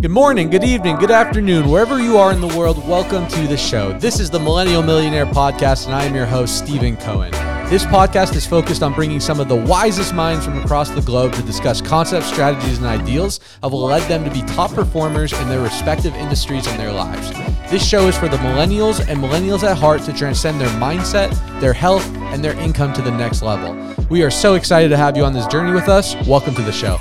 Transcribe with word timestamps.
Good 0.00 0.12
morning, 0.12 0.48
good 0.48 0.64
evening, 0.64 0.96
good 0.96 1.10
afternoon, 1.10 1.68
wherever 1.68 2.00
you 2.00 2.16
are 2.16 2.32
in 2.32 2.40
the 2.40 2.48
world, 2.56 2.78
welcome 2.88 3.28
to 3.28 3.46
the 3.46 3.56
show. 3.58 3.92
This 3.98 4.18
is 4.18 4.30
the 4.30 4.40
Millennial 4.40 4.82
Millionaire 4.82 5.26
Podcast, 5.26 5.84
and 5.84 5.94
I 5.94 6.04
am 6.04 6.14
your 6.14 6.24
host, 6.24 6.56
Steven 6.56 6.96
Cohen. 6.96 7.30
This 7.68 7.84
podcast 7.84 8.34
is 8.34 8.46
focused 8.46 8.82
on 8.82 8.94
bringing 8.94 9.20
some 9.20 9.40
of 9.40 9.48
the 9.48 9.56
wisest 9.56 10.14
minds 10.14 10.46
from 10.46 10.58
across 10.58 10.88
the 10.88 11.02
globe 11.02 11.34
to 11.34 11.42
discuss 11.42 11.82
concepts, 11.82 12.28
strategies, 12.28 12.78
and 12.78 12.86
ideals 12.86 13.40
that 13.60 13.68
will 13.68 13.84
lead 13.84 14.00
them 14.08 14.24
to 14.24 14.30
be 14.30 14.40
top 14.54 14.72
performers 14.72 15.34
in 15.34 15.50
their 15.50 15.60
respective 15.60 16.14
industries 16.14 16.66
and 16.66 16.80
their 16.80 16.94
lives. 16.94 17.30
This 17.70 17.86
show 17.86 18.08
is 18.08 18.16
for 18.16 18.28
the 18.28 18.38
millennials 18.38 19.06
and 19.06 19.20
millennials 19.20 19.64
at 19.64 19.76
heart 19.76 20.00
to 20.04 20.14
transcend 20.14 20.58
their 20.58 20.80
mindset, 20.80 21.30
their 21.60 21.74
health, 21.74 22.06
and 22.32 22.42
their 22.42 22.58
income 22.60 22.94
to 22.94 23.02
the 23.02 23.10
next 23.10 23.42
level. 23.42 23.76
We 24.08 24.22
are 24.22 24.30
so 24.30 24.54
excited 24.54 24.88
to 24.88 24.96
have 24.96 25.18
you 25.18 25.24
on 25.24 25.34
this 25.34 25.46
journey 25.48 25.74
with 25.74 25.90
us. 25.90 26.14
Welcome 26.26 26.54
to 26.54 26.62
the 26.62 26.72
show. 26.72 26.96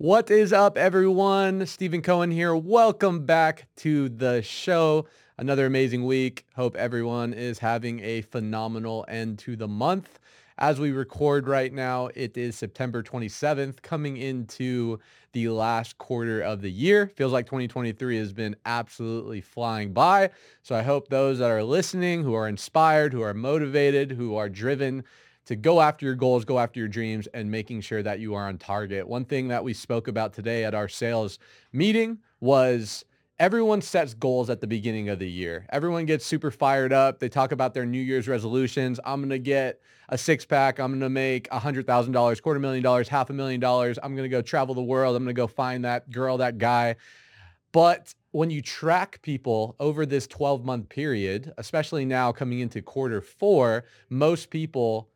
What 0.00 0.30
is 0.30 0.50
up, 0.50 0.78
everyone? 0.78 1.66
Steven 1.66 2.00
Cohen 2.00 2.30
here. 2.30 2.56
Welcome 2.56 3.26
back 3.26 3.66
to 3.76 4.08
the 4.08 4.40
show. 4.40 5.04
Another 5.36 5.66
amazing 5.66 6.06
week. 6.06 6.46
Hope 6.56 6.74
everyone 6.74 7.34
is 7.34 7.58
having 7.58 8.00
a 8.00 8.22
phenomenal 8.22 9.04
end 9.08 9.40
to 9.40 9.56
the 9.56 9.68
month. 9.68 10.18
As 10.56 10.80
we 10.80 10.92
record 10.92 11.46
right 11.46 11.70
now, 11.70 12.08
it 12.14 12.38
is 12.38 12.56
September 12.56 13.02
27th, 13.02 13.82
coming 13.82 14.16
into 14.16 14.98
the 15.34 15.50
last 15.50 15.98
quarter 15.98 16.40
of 16.40 16.62
the 16.62 16.70
year. 16.70 17.12
Feels 17.14 17.34
like 17.34 17.44
2023 17.44 18.16
has 18.16 18.32
been 18.32 18.56
absolutely 18.64 19.42
flying 19.42 19.92
by. 19.92 20.30
So 20.62 20.74
I 20.74 20.80
hope 20.80 21.08
those 21.08 21.40
that 21.40 21.50
are 21.50 21.62
listening, 21.62 22.24
who 22.24 22.32
are 22.32 22.48
inspired, 22.48 23.12
who 23.12 23.20
are 23.20 23.34
motivated, 23.34 24.12
who 24.12 24.34
are 24.36 24.48
driven 24.48 25.04
to 25.50 25.56
go 25.56 25.80
after 25.80 26.06
your 26.06 26.14
goals, 26.14 26.44
go 26.44 26.60
after 26.60 26.78
your 26.78 26.88
dreams, 26.88 27.26
and 27.34 27.50
making 27.50 27.80
sure 27.80 28.04
that 28.04 28.20
you 28.20 28.34
are 28.36 28.46
on 28.46 28.56
target. 28.56 29.08
One 29.08 29.24
thing 29.24 29.48
that 29.48 29.64
we 29.64 29.74
spoke 29.74 30.06
about 30.06 30.32
today 30.32 30.64
at 30.64 30.76
our 30.76 30.86
sales 30.86 31.40
meeting 31.72 32.18
was 32.38 33.04
everyone 33.40 33.82
sets 33.82 34.14
goals 34.14 34.48
at 34.48 34.60
the 34.60 34.68
beginning 34.68 35.08
of 35.08 35.18
the 35.18 35.28
year. 35.28 35.66
Everyone 35.70 36.06
gets 36.06 36.24
super 36.24 36.52
fired 36.52 36.92
up. 36.92 37.18
They 37.18 37.28
talk 37.28 37.50
about 37.50 37.74
their 37.74 37.84
New 37.84 37.98
Year's 37.98 38.28
resolutions. 38.28 39.00
I'm 39.04 39.18
going 39.18 39.30
to 39.30 39.40
get 39.40 39.80
a 40.08 40.16
six 40.16 40.46
pack. 40.46 40.78
I'm 40.78 40.92
going 40.92 41.00
to 41.00 41.10
make 41.10 41.48
a 41.50 41.58
$100,000, 41.58 42.42
quarter 42.42 42.60
million 42.60 42.84
dollars, 42.84 43.08
half 43.08 43.28
a 43.28 43.32
million 43.32 43.58
dollars. 43.58 43.98
I'm 44.00 44.14
going 44.14 44.22
to 44.22 44.28
go 44.28 44.42
travel 44.42 44.76
the 44.76 44.82
world. 44.82 45.16
I'm 45.16 45.24
going 45.24 45.34
to 45.34 45.40
go 45.40 45.48
find 45.48 45.84
that 45.84 46.12
girl, 46.12 46.36
that 46.36 46.58
guy. 46.58 46.94
But 47.72 48.14
when 48.30 48.50
you 48.50 48.62
track 48.62 49.20
people 49.22 49.74
over 49.80 50.06
this 50.06 50.28
12 50.28 50.64
month 50.64 50.88
period, 50.90 51.52
especially 51.58 52.04
now 52.04 52.30
coming 52.30 52.60
into 52.60 52.82
quarter 52.82 53.20
four, 53.20 53.84
most 54.10 54.50
people 54.50 55.08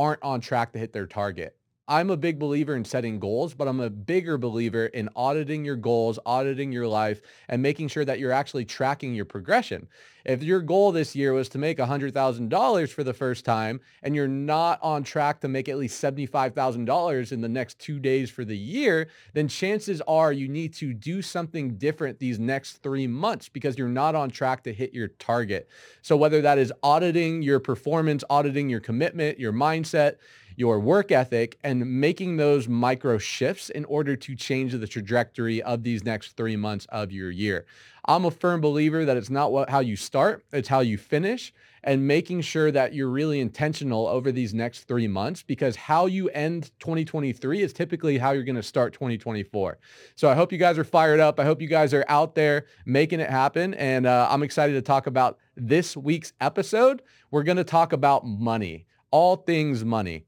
aren't 0.00 0.22
on 0.22 0.40
track 0.40 0.72
to 0.72 0.78
hit 0.78 0.92
their 0.92 1.06
target. 1.06 1.56
I'm 1.90 2.08
a 2.10 2.16
big 2.16 2.38
believer 2.38 2.76
in 2.76 2.84
setting 2.84 3.18
goals, 3.18 3.52
but 3.52 3.66
I'm 3.66 3.80
a 3.80 3.90
bigger 3.90 4.38
believer 4.38 4.86
in 4.86 5.08
auditing 5.16 5.64
your 5.64 5.74
goals, 5.74 6.20
auditing 6.24 6.70
your 6.70 6.86
life, 6.86 7.20
and 7.48 7.60
making 7.60 7.88
sure 7.88 8.04
that 8.04 8.20
you're 8.20 8.30
actually 8.30 8.64
tracking 8.64 9.12
your 9.12 9.24
progression. 9.24 9.88
If 10.24 10.44
your 10.44 10.60
goal 10.60 10.92
this 10.92 11.16
year 11.16 11.32
was 11.32 11.48
to 11.48 11.58
make 11.58 11.78
$100,000 11.78 12.92
for 12.92 13.02
the 13.02 13.12
first 13.12 13.44
time 13.44 13.80
and 14.04 14.14
you're 14.14 14.28
not 14.28 14.78
on 14.82 15.02
track 15.02 15.40
to 15.40 15.48
make 15.48 15.68
at 15.68 15.78
least 15.78 16.00
$75,000 16.00 17.32
in 17.32 17.40
the 17.40 17.48
next 17.48 17.80
two 17.80 17.98
days 17.98 18.30
for 18.30 18.44
the 18.44 18.56
year, 18.56 19.08
then 19.32 19.48
chances 19.48 20.00
are 20.02 20.32
you 20.32 20.46
need 20.46 20.74
to 20.74 20.94
do 20.94 21.22
something 21.22 21.76
different 21.76 22.20
these 22.20 22.38
next 22.38 22.82
three 22.84 23.08
months 23.08 23.48
because 23.48 23.76
you're 23.76 23.88
not 23.88 24.14
on 24.14 24.30
track 24.30 24.62
to 24.62 24.72
hit 24.72 24.94
your 24.94 25.08
target. 25.08 25.68
So 26.02 26.16
whether 26.16 26.40
that 26.42 26.58
is 26.58 26.72
auditing 26.84 27.42
your 27.42 27.58
performance, 27.58 28.22
auditing 28.30 28.68
your 28.68 28.80
commitment, 28.80 29.40
your 29.40 29.52
mindset, 29.52 30.16
your 30.60 30.78
work 30.78 31.10
ethic 31.10 31.58
and 31.64 32.00
making 32.00 32.36
those 32.36 32.68
micro 32.68 33.16
shifts 33.16 33.70
in 33.70 33.86
order 33.86 34.14
to 34.14 34.36
change 34.36 34.74
the 34.74 34.86
trajectory 34.86 35.62
of 35.62 35.82
these 35.82 36.04
next 36.04 36.36
three 36.36 36.54
months 36.54 36.86
of 36.90 37.10
your 37.10 37.30
year. 37.30 37.64
I'm 38.04 38.26
a 38.26 38.30
firm 38.30 38.60
believer 38.60 39.06
that 39.06 39.16
it's 39.16 39.30
not 39.30 39.52
what, 39.52 39.70
how 39.70 39.80
you 39.80 39.96
start, 39.96 40.44
it's 40.52 40.68
how 40.68 40.80
you 40.80 40.98
finish 40.98 41.54
and 41.82 42.06
making 42.06 42.42
sure 42.42 42.70
that 42.70 42.92
you're 42.92 43.08
really 43.08 43.40
intentional 43.40 44.06
over 44.06 44.30
these 44.30 44.52
next 44.52 44.80
three 44.84 45.08
months 45.08 45.42
because 45.42 45.76
how 45.76 46.04
you 46.04 46.28
end 46.28 46.70
2023 46.80 47.62
is 47.62 47.72
typically 47.72 48.18
how 48.18 48.32
you're 48.32 48.44
going 48.44 48.54
to 48.54 48.62
start 48.62 48.92
2024. 48.92 49.78
So 50.14 50.28
I 50.28 50.34
hope 50.34 50.52
you 50.52 50.58
guys 50.58 50.76
are 50.76 50.84
fired 50.84 51.20
up. 51.20 51.40
I 51.40 51.44
hope 51.46 51.62
you 51.62 51.68
guys 51.68 51.94
are 51.94 52.04
out 52.06 52.34
there 52.34 52.66
making 52.84 53.20
it 53.20 53.30
happen. 53.30 53.72
And 53.72 54.04
uh, 54.04 54.28
I'm 54.30 54.42
excited 54.42 54.74
to 54.74 54.82
talk 54.82 55.06
about 55.06 55.38
this 55.56 55.96
week's 55.96 56.34
episode. 56.38 57.00
We're 57.30 57.44
going 57.44 57.56
to 57.56 57.64
talk 57.64 57.94
about 57.94 58.26
money, 58.26 58.84
all 59.10 59.36
things 59.36 59.86
money. 59.86 60.26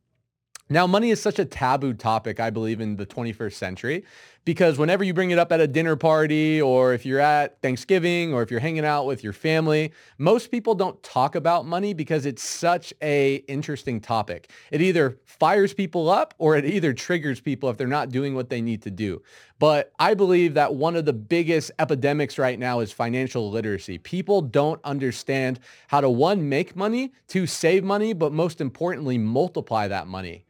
Now, 0.72 0.86
money 0.86 1.10
is 1.10 1.20
such 1.20 1.38
a 1.38 1.44
taboo 1.44 1.92
topic, 1.92 2.40
I 2.40 2.48
believe, 2.48 2.80
in 2.80 2.96
the 2.96 3.04
21st 3.04 3.52
century, 3.52 4.06
because 4.46 4.78
whenever 4.78 5.04
you 5.04 5.12
bring 5.12 5.30
it 5.30 5.38
up 5.38 5.52
at 5.52 5.60
a 5.60 5.66
dinner 5.66 5.96
party 5.96 6.62
or 6.62 6.94
if 6.94 7.04
you're 7.04 7.20
at 7.20 7.60
Thanksgiving 7.60 8.32
or 8.32 8.40
if 8.40 8.50
you're 8.50 8.58
hanging 8.58 8.86
out 8.86 9.04
with 9.04 9.22
your 9.22 9.34
family, 9.34 9.92
most 10.16 10.50
people 10.50 10.74
don't 10.74 11.00
talk 11.02 11.34
about 11.34 11.66
money 11.66 11.92
because 11.92 12.24
it's 12.24 12.42
such 12.42 12.94
a 13.02 13.34
interesting 13.48 14.00
topic. 14.00 14.50
It 14.70 14.80
either 14.80 15.18
fires 15.26 15.74
people 15.74 16.08
up 16.08 16.32
or 16.38 16.56
it 16.56 16.64
either 16.64 16.94
triggers 16.94 17.38
people 17.38 17.68
if 17.68 17.76
they're 17.76 17.86
not 17.86 18.08
doing 18.08 18.34
what 18.34 18.48
they 18.48 18.62
need 18.62 18.80
to 18.84 18.90
do. 18.90 19.20
But 19.58 19.92
I 19.98 20.14
believe 20.14 20.54
that 20.54 20.74
one 20.74 20.96
of 20.96 21.04
the 21.04 21.12
biggest 21.12 21.70
epidemics 21.78 22.38
right 22.38 22.58
now 22.58 22.80
is 22.80 22.92
financial 22.92 23.50
literacy. 23.50 23.98
People 23.98 24.40
don't 24.40 24.80
understand 24.84 25.60
how 25.88 26.00
to 26.00 26.08
one, 26.08 26.48
make 26.48 26.74
money, 26.74 27.12
two, 27.28 27.46
save 27.46 27.84
money, 27.84 28.14
but 28.14 28.32
most 28.32 28.62
importantly, 28.62 29.18
multiply 29.18 29.86
that 29.86 30.06
money. 30.06 30.46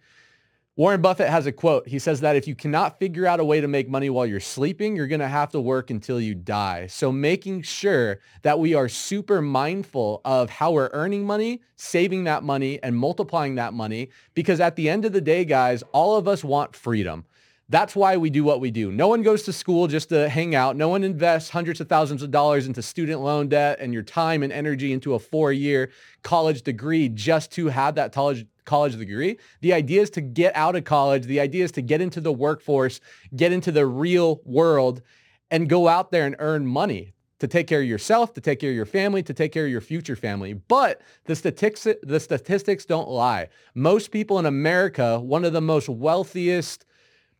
Warren 0.75 1.03
Buffett 1.03 1.29
has 1.29 1.45
a 1.45 1.53
quote. 1.53 1.87
He 1.87 1.99
says 1.99 2.21
that 2.21 2.35
if 2.35 2.49
you 2.49 2.55
cannot 2.55 2.99
figure 2.99 3.27
out 3.27 3.41
a 3.41 3.45
way 3.45 3.61
to 3.61 3.69
make 3.69 3.91
money 3.91 4.09
while 4.09 4.25
you're 4.25 4.41
sleeping, 4.41 4.97
you're 4.97 5.07
going 5.07 5.21
to 5.21 5.29
have 5.29 5.51
to 5.51 5.61
work 5.61 5.91
until 5.91 6.19
you 6.19 6.35
die. 6.35 6.87
So 6.87 7.13
making 7.13 7.61
sure 7.61 8.21
that 8.41 8.59
we 8.59 8.73
are 8.73 8.89
super 8.89 9.43
mindful 9.43 10.23
of 10.25 10.49
how 10.49 10.73
we're 10.73 10.89
earning 10.95 11.27
money, 11.27 11.61
saving 11.77 12.25
that 12.25 12.43
money, 12.43 12.83
and 12.83 12.97
multiplying 12.97 13.57
that 13.57 13.75
money. 13.75 14.09
Because 14.33 14.61
at 14.61 14.77
the 14.77 14.89
end 14.89 15.05
of 15.05 15.13
the 15.13 15.21
day, 15.21 15.45
guys, 15.45 15.85
all 15.93 16.17
of 16.17 16.27
us 16.27 16.43
want 16.43 16.75
freedom. 16.75 17.27
That's 17.69 17.95
why 17.95 18.17
we 18.17 18.31
do 18.31 18.43
what 18.43 18.61
we 18.61 18.71
do. 18.71 18.91
No 18.91 19.09
one 19.09 19.23
goes 19.23 19.43
to 19.45 19.53
school 19.53 19.89
just 19.89 20.09
to 20.09 20.29
hang 20.29 20.55
out. 20.55 20.77
No 20.77 20.89
one 20.89 21.05
invests 21.05 21.51
hundreds 21.51 21.81
of 21.83 21.89
thousands 21.89 22.23
of 22.23 22.31
dollars 22.31 22.67
into 22.67 22.83
student 22.83 23.21
loan 23.21 23.49
debt 23.49 23.79
and 23.79 23.93
your 23.93 24.03
time 24.03 24.43
and 24.43 24.53
energy 24.53 24.93
into 24.93 25.15
a 25.15 25.19
four-year 25.19 25.91
college 26.23 26.63
degree 26.63 27.11
just 27.11 27.51
to 27.53 27.69
have 27.69 27.95
that 27.95 28.13
college 28.13 28.47
college 28.65 28.97
degree. 28.97 29.39
The 29.61 29.73
idea 29.73 30.03
is 30.03 30.11
to 30.11 30.21
get 30.21 30.55
out 30.57 30.77
of 30.77 30.85
college. 30.85 31.27
The 31.27 31.41
idea 31.41 31.65
is 31.65 31.73
to 31.73 31.83
get 31.83 32.01
into 32.01 32.21
the 32.21 32.33
workforce, 32.33 33.01
get 33.35 33.53
into 33.53 33.73
the 33.73 33.87
real 33.87 34.41
world 34.45 35.03
and 35.51 35.69
go 35.69 35.89
out 35.89 36.11
there 36.11 36.27
and 36.27 36.37
earn 36.39 36.67
money 36.67 37.13
to 37.43 37.49
take 37.49 37.67
care 37.67 37.81
of 37.81 37.87
yourself, 37.87 38.33
to 38.35 38.41
take 38.41 38.61
care 38.61 38.71
of 38.71 38.77
your 38.77 38.87
family, 38.87 39.21
to 39.21 39.35
take 39.35 39.51
care 39.51 39.65
of 39.65 39.71
your 39.71 39.81
future 39.81 40.15
family. 40.15 40.53
But 40.53 41.01
the 41.25 41.35
statistics, 41.35 42.01
the 42.03 42.21
statistics 42.21 42.85
don't 42.85 43.09
lie. 43.09 43.49
Most 43.75 44.13
people 44.13 44.39
in 44.39 44.47
America, 44.47 45.19
one 45.19 45.45
of 45.45 45.53
the 45.53 45.61
most 45.61 45.89
wealthiest 45.89 46.85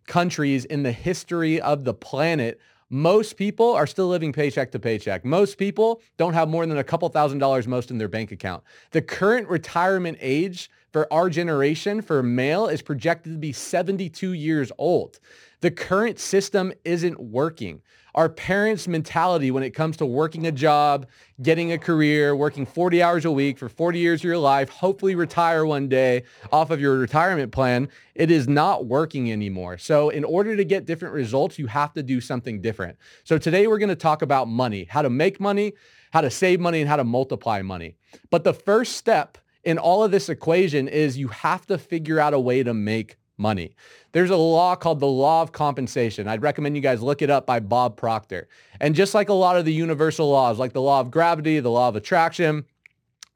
countries 0.09 0.65
in 0.65 0.83
the 0.83 0.91
history 0.91 1.61
of 1.61 1.85
the 1.85 1.95
planet, 1.95 2.61
most 2.91 3.37
people 3.37 3.73
are 3.73 3.87
still 3.87 4.09
living 4.09 4.33
paycheck 4.33 4.73
to 4.73 4.79
paycheck. 4.79 5.25
Most 5.25 5.57
people 5.57 6.03
don't 6.19 6.35
have 6.35 6.49
more 6.49 6.67
than 6.67 6.79
a 6.79 6.85
couple 6.85 7.09
thousand 7.09 7.39
dollars 7.39 7.67
most 7.67 7.91
in 7.91 7.97
their 7.97 8.09
bank 8.09 8.33
account. 8.33 8.65
The 8.91 9.01
current 9.01 9.49
retirement 9.49 10.19
age 10.21 10.69
for 10.93 11.13
our 11.13 11.31
generation 11.31 12.03
for 12.03 12.23
male 12.23 12.69
is 12.69 12.83
projected 12.83 13.33
to 13.33 13.39
be 13.39 13.53
72 13.53 14.33
years 14.33 14.71
old. 14.79 15.19
The 15.61 15.71
current 15.71 16.19
system 16.19 16.73
isn't 16.85 17.19
working. 17.19 17.83
Our 18.15 18.29
parents' 18.29 18.87
mentality 18.87 19.51
when 19.51 19.63
it 19.63 19.71
comes 19.71 19.97
to 19.97 20.07
working 20.07 20.47
a 20.47 20.53
job, 20.53 21.07
getting 21.41 21.73
a 21.73 21.79
career, 21.79 22.37
working 22.37 22.67
40 22.67 23.03
hours 23.03 23.25
a 23.25 23.31
week 23.31 23.59
for 23.59 23.71
40 23.71 23.99
years 23.99 24.21
of 24.21 24.25
your 24.25 24.39
life, 24.39 24.69
hopefully 24.69 25.15
retire 25.15 25.65
one 25.65 25.89
day 25.89 26.25
off 26.53 26.71
of 26.71 26.79
your 26.79 26.99
retirement 26.99 27.53
plan, 27.53 27.89
it 28.15 28.31
is 28.31 28.47
not 28.47 28.85
working 28.85 29.33
anymore. 29.33 29.79
So 29.79 30.11
in 30.11 30.25
order 30.25 30.57
to 30.57 30.65
get 30.65 30.85
different 30.85 31.15
results, 31.15 31.59
you 31.59 31.69
have 31.69 31.95
to 31.95 32.03
do 32.03 32.21
something 32.21 32.61
different. 32.61 32.99
So 33.25 33.39
today 33.39 33.67
we're 33.67 33.79
going 33.79 33.89
to 33.89 33.97
talk 33.97 34.21
about 34.21 34.47
money, 34.47 34.85
how 34.85 35.01
to 35.01 35.11
make 35.11 35.41
money, 35.41 35.73
how 36.11 36.21
to 36.21 36.31
save 36.31 36.61
money, 36.61 36.81
and 36.81 36.91
how 36.91 36.97
to 36.97 37.05
multiply 37.05 37.63
money. 37.63 37.97
But 38.31 38.45
the 38.45 38.53
first 38.53 38.97
step 38.97 39.39
in 39.65 39.79
all 39.79 40.03
of 40.03 40.11
this 40.11 40.29
equation 40.29 40.89
is 40.89 41.19
you 41.19 41.29
have 41.29 41.67
to 41.67 41.79
figure 41.79 42.19
out 42.19 42.35
a 42.35 42.41
way 42.41 42.63
to 42.63 42.75
make 42.75 43.17
money. 43.39 43.75
There's 44.13 44.31
a 44.31 44.37
law 44.37 44.77
called 44.77 45.01
the 45.01 45.07
law 45.07 45.43
of 45.43 45.53
compensation. 45.53 46.29
I'd 46.29 46.43
recommend 46.43 46.77
you 46.77 46.83
guys 46.83 47.03
look 47.03 47.23
it 47.23 47.31
up 47.31 47.47
by 47.47 47.61
Bob 47.61 47.97
Proctor. 47.97 48.49
And 48.81 48.95
just 48.95 49.15
like 49.15 49.29
a 49.29 49.35
lot 49.35 49.57
of 49.57 49.65
the 49.65 49.73
universal 49.73 50.31
laws, 50.31 50.59
like 50.59 50.73
the 50.73 50.83
law 50.83 51.01
of 51.01 51.11
gravity, 51.11 51.61
the 51.61 51.71
law 51.71 51.89
of 51.89 51.97
attraction, 51.97 52.67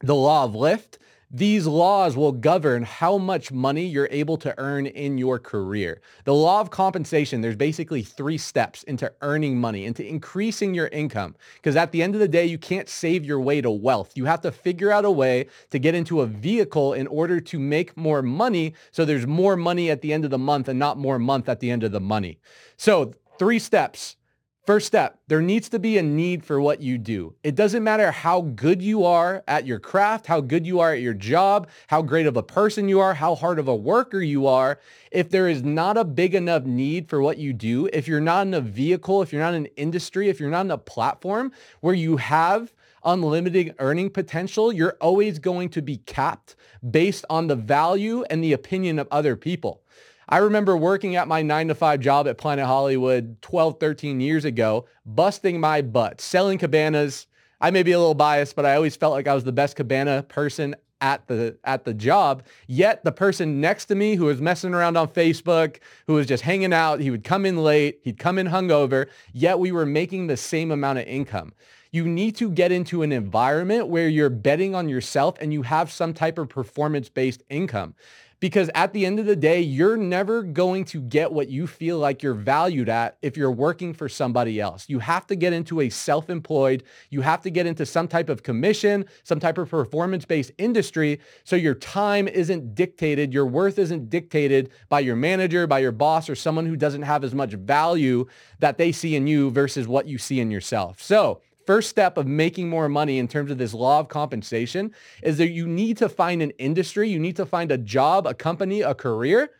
the 0.00 0.14
law 0.14 0.44
of 0.44 0.54
lift, 0.54 0.98
these 1.30 1.66
laws 1.66 2.16
will 2.16 2.32
govern 2.32 2.84
how 2.84 3.18
much 3.18 3.50
money 3.50 3.84
you're 3.84 4.08
able 4.10 4.36
to 4.38 4.54
earn 4.58 4.86
in 4.86 5.18
your 5.18 5.38
career. 5.38 6.00
The 6.24 6.34
law 6.34 6.60
of 6.60 6.70
compensation, 6.70 7.40
there's 7.40 7.56
basically 7.56 8.02
three 8.02 8.38
steps 8.38 8.84
into 8.84 9.12
earning 9.22 9.60
money, 9.60 9.84
into 9.84 10.06
increasing 10.06 10.72
your 10.72 10.86
income. 10.88 11.34
Because 11.56 11.74
at 11.74 11.90
the 11.90 12.02
end 12.02 12.14
of 12.14 12.20
the 12.20 12.28
day, 12.28 12.46
you 12.46 12.58
can't 12.58 12.88
save 12.88 13.24
your 13.24 13.40
way 13.40 13.60
to 13.60 13.70
wealth. 13.70 14.12
You 14.14 14.26
have 14.26 14.40
to 14.42 14.52
figure 14.52 14.92
out 14.92 15.04
a 15.04 15.10
way 15.10 15.48
to 15.70 15.78
get 15.78 15.94
into 15.94 16.20
a 16.20 16.26
vehicle 16.26 16.92
in 16.92 17.06
order 17.08 17.40
to 17.40 17.58
make 17.58 17.96
more 17.96 18.22
money 18.22 18.74
so 18.92 19.04
there's 19.04 19.26
more 19.26 19.56
money 19.56 19.90
at 19.90 20.02
the 20.02 20.12
end 20.12 20.24
of 20.24 20.30
the 20.30 20.38
month 20.38 20.68
and 20.68 20.78
not 20.78 20.96
more 20.96 21.18
month 21.18 21.48
at 21.48 21.60
the 21.60 21.70
end 21.70 21.82
of 21.82 21.92
the 21.92 22.00
money. 22.00 22.38
So 22.76 23.14
three 23.38 23.58
steps 23.58 24.16
First 24.66 24.88
step, 24.88 25.20
there 25.28 25.40
needs 25.40 25.68
to 25.68 25.78
be 25.78 25.96
a 25.96 26.02
need 26.02 26.44
for 26.44 26.60
what 26.60 26.80
you 26.80 26.98
do. 26.98 27.36
It 27.44 27.54
doesn't 27.54 27.84
matter 27.84 28.10
how 28.10 28.40
good 28.40 28.82
you 28.82 29.04
are 29.04 29.44
at 29.46 29.64
your 29.64 29.78
craft, 29.78 30.26
how 30.26 30.40
good 30.40 30.66
you 30.66 30.80
are 30.80 30.92
at 30.92 31.00
your 31.00 31.14
job, 31.14 31.68
how 31.86 32.02
great 32.02 32.26
of 32.26 32.36
a 32.36 32.42
person 32.42 32.88
you 32.88 32.98
are, 32.98 33.14
how 33.14 33.36
hard 33.36 33.60
of 33.60 33.68
a 33.68 33.76
worker 33.76 34.20
you 34.20 34.48
are. 34.48 34.80
If 35.12 35.30
there 35.30 35.48
is 35.48 35.62
not 35.62 35.96
a 35.96 36.04
big 36.04 36.34
enough 36.34 36.64
need 36.64 37.08
for 37.08 37.22
what 37.22 37.38
you 37.38 37.52
do, 37.52 37.88
if 37.92 38.08
you're 38.08 38.20
not 38.20 38.48
in 38.48 38.54
a 38.54 38.60
vehicle, 38.60 39.22
if 39.22 39.32
you're 39.32 39.40
not 39.40 39.54
in 39.54 39.66
an 39.66 39.72
industry, 39.76 40.28
if 40.28 40.40
you're 40.40 40.50
not 40.50 40.66
in 40.66 40.72
a 40.72 40.78
platform 40.78 41.52
where 41.78 41.94
you 41.94 42.16
have 42.16 42.72
unlimited 43.04 43.72
earning 43.78 44.10
potential, 44.10 44.72
you're 44.72 44.96
always 45.00 45.38
going 45.38 45.68
to 45.68 45.80
be 45.80 45.98
capped 45.98 46.56
based 46.90 47.24
on 47.30 47.46
the 47.46 47.54
value 47.54 48.24
and 48.30 48.42
the 48.42 48.52
opinion 48.52 48.98
of 48.98 49.06
other 49.12 49.36
people. 49.36 49.84
I 50.28 50.38
remember 50.38 50.76
working 50.76 51.14
at 51.14 51.28
my 51.28 51.42
nine 51.42 51.68
to 51.68 51.74
five 51.74 52.00
job 52.00 52.26
at 52.26 52.36
Planet 52.36 52.66
Hollywood 52.66 53.40
12, 53.42 53.78
13 53.78 54.20
years 54.20 54.44
ago, 54.44 54.86
busting 55.04 55.60
my 55.60 55.82
butt, 55.82 56.20
selling 56.20 56.58
cabanas. 56.58 57.28
I 57.60 57.70
may 57.70 57.84
be 57.84 57.92
a 57.92 57.98
little 57.98 58.14
biased, 58.14 58.56
but 58.56 58.66
I 58.66 58.74
always 58.74 58.96
felt 58.96 59.12
like 59.12 59.28
I 59.28 59.34
was 59.34 59.44
the 59.44 59.52
best 59.52 59.76
cabana 59.76 60.24
person 60.24 60.74
at 61.00 61.28
the 61.28 61.56
at 61.62 61.84
the 61.84 61.94
job. 61.94 62.42
Yet 62.66 63.04
the 63.04 63.12
person 63.12 63.60
next 63.60 63.84
to 63.86 63.94
me 63.94 64.16
who 64.16 64.24
was 64.24 64.40
messing 64.40 64.74
around 64.74 64.96
on 64.96 65.06
Facebook, 65.06 65.76
who 66.08 66.14
was 66.14 66.26
just 66.26 66.42
hanging 66.42 66.72
out, 66.72 66.98
he 66.98 67.10
would 67.12 67.22
come 67.22 67.46
in 67.46 67.62
late, 67.62 68.00
he'd 68.02 68.18
come 68.18 68.36
in 68.36 68.48
hungover, 68.48 69.06
yet 69.32 69.60
we 69.60 69.70
were 69.70 69.86
making 69.86 70.26
the 70.26 70.36
same 70.36 70.72
amount 70.72 70.98
of 70.98 71.06
income. 71.06 71.52
You 71.92 72.04
need 72.04 72.34
to 72.36 72.50
get 72.50 72.72
into 72.72 73.02
an 73.02 73.12
environment 73.12 73.88
where 73.88 74.08
you're 74.08 74.28
betting 74.28 74.74
on 74.74 74.88
yourself 74.88 75.36
and 75.40 75.52
you 75.52 75.62
have 75.62 75.90
some 75.92 76.12
type 76.12 76.36
of 76.36 76.48
performance-based 76.48 77.44
income 77.48 77.94
because 78.40 78.70
at 78.74 78.92
the 78.92 79.06
end 79.06 79.18
of 79.18 79.26
the 79.26 79.36
day, 79.36 79.60
you're 79.60 79.96
never 79.96 80.42
going 80.42 80.84
to 80.86 81.00
get 81.00 81.32
what 81.32 81.48
you 81.48 81.66
feel 81.66 81.98
like 81.98 82.22
you're 82.22 82.34
valued 82.34 82.88
at 82.88 83.16
if 83.22 83.36
you're 83.36 83.50
working 83.50 83.94
for 83.94 84.08
somebody 84.08 84.60
else. 84.60 84.88
You 84.88 84.98
have 84.98 85.26
to 85.28 85.36
get 85.36 85.52
into 85.52 85.80
a 85.80 85.88
self-employed, 85.88 86.82
you 87.10 87.22
have 87.22 87.42
to 87.42 87.50
get 87.50 87.66
into 87.66 87.86
some 87.86 88.08
type 88.08 88.28
of 88.28 88.42
commission, 88.42 89.06
some 89.22 89.40
type 89.40 89.58
of 89.58 89.70
performance-based 89.70 90.52
industry 90.58 91.20
so 91.44 91.56
your 91.56 91.74
time 91.74 92.28
isn't 92.28 92.74
dictated, 92.74 93.32
your 93.32 93.46
worth 93.46 93.78
isn't 93.78 94.10
dictated 94.10 94.70
by 94.88 95.00
your 95.00 95.16
manager, 95.16 95.66
by 95.66 95.78
your 95.78 95.92
boss, 95.92 96.28
or 96.28 96.34
someone 96.34 96.66
who 96.66 96.76
doesn't 96.76 97.02
have 97.02 97.24
as 97.24 97.34
much 97.34 97.52
value 97.52 98.26
that 98.58 98.78
they 98.78 98.92
see 98.92 99.16
in 99.16 99.26
you 99.26 99.50
versus 99.50 99.88
what 99.88 100.06
you 100.06 100.18
see 100.18 100.40
in 100.40 100.50
yourself. 100.50 101.00
So 101.00 101.40
first 101.66 101.90
step 101.90 102.16
of 102.16 102.26
making 102.26 102.68
more 102.68 102.88
money 102.88 103.18
in 103.18 103.28
terms 103.28 103.50
of 103.50 103.58
this 103.58 103.74
law 103.74 104.00
of 104.00 104.08
compensation 104.08 104.94
is 105.22 105.36
that 105.38 105.50
you 105.50 105.66
need 105.66 105.98
to 105.98 106.08
find 106.08 106.40
an 106.40 106.50
industry, 106.52 107.08
you 107.08 107.18
need 107.18 107.36
to 107.36 107.44
find 107.44 107.70
a 107.72 107.78
job, 107.78 108.26
a 108.26 108.34
company, 108.34 108.80
a 108.80 108.94
career 108.94 109.50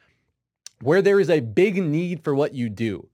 where 0.81 1.03
there 1.03 1.21
is 1.21 1.31
a 1.31 1.41
big 1.41 1.77
need 1.77 2.23
for 2.23 2.35
what 2.35 2.55
you 2.55 2.69
do. 2.69 3.09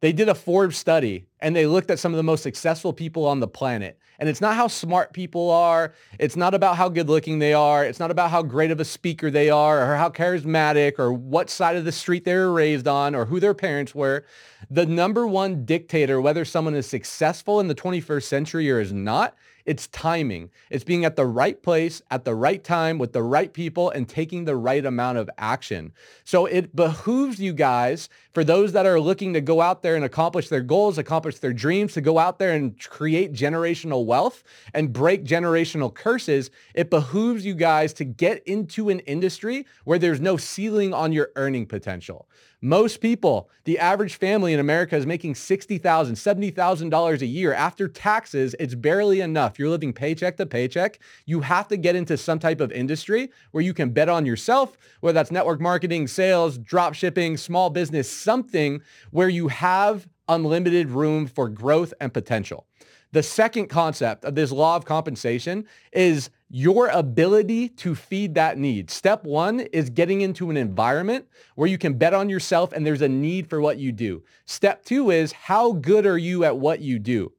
They 0.00 0.12
did 0.12 0.28
a 0.28 0.34
Forbes 0.34 0.78
study 0.78 1.26
and 1.40 1.54
they 1.54 1.66
looked 1.66 1.90
at 1.90 1.98
some 1.98 2.12
of 2.12 2.16
the 2.16 2.22
most 2.22 2.42
successful 2.42 2.92
people 2.92 3.26
on 3.26 3.40
the 3.40 3.48
planet. 3.48 3.98
And 4.18 4.28
it's 4.28 4.40
not 4.40 4.54
how 4.54 4.68
smart 4.68 5.12
people 5.12 5.50
are. 5.50 5.94
It's 6.18 6.36
not 6.36 6.52
about 6.54 6.76
how 6.76 6.88
good 6.90 7.08
looking 7.08 7.38
they 7.38 7.54
are. 7.54 7.84
It's 7.84 7.98
not 7.98 8.10
about 8.10 8.30
how 8.30 8.42
great 8.42 8.70
of 8.70 8.80
a 8.80 8.84
speaker 8.84 9.30
they 9.30 9.48
are 9.48 9.82
or 9.82 9.96
how 9.96 10.10
charismatic 10.10 10.98
or 10.98 11.12
what 11.12 11.48
side 11.48 11.76
of 11.76 11.84
the 11.84 11.92
street 11.92 12.24
they 12.24 12.34
were 12.34 12.52
raised 12.52 12.86
on 12.86 13.14
or 13.14 13.24
who 13.26 13.40
their 13.40 13.54
parents 13.54 13.94
were. 13.94 14.26
The 14.70 14.84
number 14.84 15.26
one 15.26 15.64
dictator, 15.64 16.20
whether 16.20 16.44
someone 16.44 16.74
is 16.74 16.86
successful 16.86 17.60
in 17.60 17.68
the 17.68 17.74
21st 17.74 18.24
century 18.24 18.70
or 18.70 18.80
is 18.80 18.92
not, 18.92 19.36
it's 19.70 19.86
timing. 19.86 20.50
It's 20.68 20.82
being 20.82 21.04
at 21.04 21.14
the 21.14 21.24
right 21.24 21.62
place 21.62 22.02
at 22.10 22.24
the 22.24 22.34
right 22.34 22.64
time 22.64 22.98
with 22.98 23.12
the 23.12 23.22
right 23.22 23.52
people 23.52 23.88
and 23.88 24.08
taking 24.08 24.44
the 24.44 24.56
right 24.56 24.84
amount 24.84 25.18
of 25.18 25.30
action. 25.38 25.92
So 26.24 26.46
it 26.46 26.74
behooves 26.74 27.38
you 27.38 27.52
guys, 27.52 28.08
for 28.34 28.42
those 28.42 28.72
that 28.72 28.84
are 28.84 28.98
looking 28.98 29.32
to 29.34 29.40
go 29.40 29.60
out 29.60 29.84
there 29.84 29.94
and 29.94 30.04
accomplish 30.04 30.48
their 30.48 30.60
goals, 30.60 30.98
accomplish 30.98 31.38
their 31.38 31.52
dreams, 31.52 31.92
to 31.92 32.00
go 32.00 32.18
out 32.18 32.40
there 32.40 32.50
and 32.50 32.80
create 32.80 33.32
generational 33.32 34.06
wealth 34.06 34.42
and 34.74 34.92
break 34.92 35.24
generational 35.24 35.94
curses, 35.94 36.50
it 36.74 36.90
behooves 36.90 37.46
you 37.46 37.54
guys 37.54 37.92
to 37.92 38.04
get 38.04 38.42
into 38.48 38.88
an 38.88 38.98
industry 39.00 39.66
where 39.84 40.00
there's 40.00 40.20
no 40.20 40.36
ceiling 40.36 40.92
on 40.92 41.12
your 41.12 41.30
earning 41.36 41.64
potential. 41.64 42.26
Most 42.62 43.00
people, 43.00 43.48
the 43.64 43.78
average 43.78 44.16
family 44.16 44.52
in 44.52 44.60
America 44.60 44.94
is 44.94 45.06
making 45.06 45.32
$60,000, 45.32 45.80
$70,000 45.80 47.20
a 47.22 47.26
year. 47.26 47.54
After 47.54 47.88
taxes, 47.88 48.54
it's 48.60 48.74
barely 48.74 49.22
enough. 49.22 49.58
You're 49.58 49.70
living 49.70 49.94
paycheck 49.94 50.36
to 50.36 50.44
paycheck. 50.44 50.98
You 51.24 51.40
have 51.40 51.68
to 51.68 51.78
get 51.78 51.96
into 51.96 52.18
some 52.18 52.38
type 52.38 52.60
of 52.60 52.70
industry 52.70 53.30
where 53.52 53.64
you 53.64 53.72
can 53.72 53.90
bet 53.90 54.10
on 54.10 54.26
yourself, 54.26 54.76
whether 55.00 55.14
that's 55.14 55.30
network 55.30 55.58
marketing, 55.58 56.06
sales, 56.06 56.58
drop 56.58 56.92
shipping, 56.92 57.38
small 57.38 57.70
business, 57.70 58.10
something 58.10 58.82
where 59.10 59.30
you 59.30 59.48
have 59.48 60.06
unlimited 60.28 60.90
room 60.90 61.26
for 61.26 61.48
growth 61.48 61.94
and 61.98 62.12
potential. 62.12 62.66
The 63.12 63.22
second 63.22 63.68
concept 63.68 64.26
of 64.26 64.34
this 64.34 64.52
law 64.52 64.76
of 64.76 64.84
compensation 64.84 65.66
is 65.92 66.28
your 66.52 66.88
ability 66.88 67.68
to 67.68 67.94
feed 67.94 68.34
that 68.34 68.58
need. 68.58 68.90
Step 68.90 69.22
one 69.24 69.60
is 69.60 69.88
getting 69.88 70.20
into 70.20 70.50
an 70.50 70.56
environment 70.56 71.26
where 71.54 71.68
you 71.68 71.78
can 71.78 71.94
bet 71.94 72.12
on 72.12 72.28
yourself 72.28 72.72
and 72.72 72.84
there's 72.84 73.02
a 73.02 73.08
need 73.08 73.48
for 73.48 73.60
what 73.60 73.78
you 73.78 73.92
do. 73.92 74.22
Step 74.46 74.84
two 74.84 75.10
is 75.10 75.30
how 75.30 75.72
good 75.72 76.04
are 76.06 76.18
you 76.18 76.44
at 76.44 76.58
what 76.58 76.80
you 76.80 76.98
do? 76.98 77.32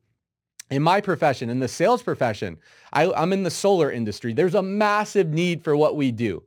In 0.69 0.81
my 0.81 1.01
profession, 1.01 1.49
in 1.49 1.59
the 1.59 1.67
sales 1.67 2.01
profession, 2.01 2.57
I, 2.93 3.11
am 3.21 3.33
in 3.33 3.43
the 3.43 3.51
solar 3.51 3.91
industry. 3.91 4.31
There's 4.31 4.55
a 4.55 4.61
massive 4.61 5.27
need 5.27 5.61
for 5.65 5.75
what 5.75 5.97
we 5.97 6.13
do. 6.13 6.43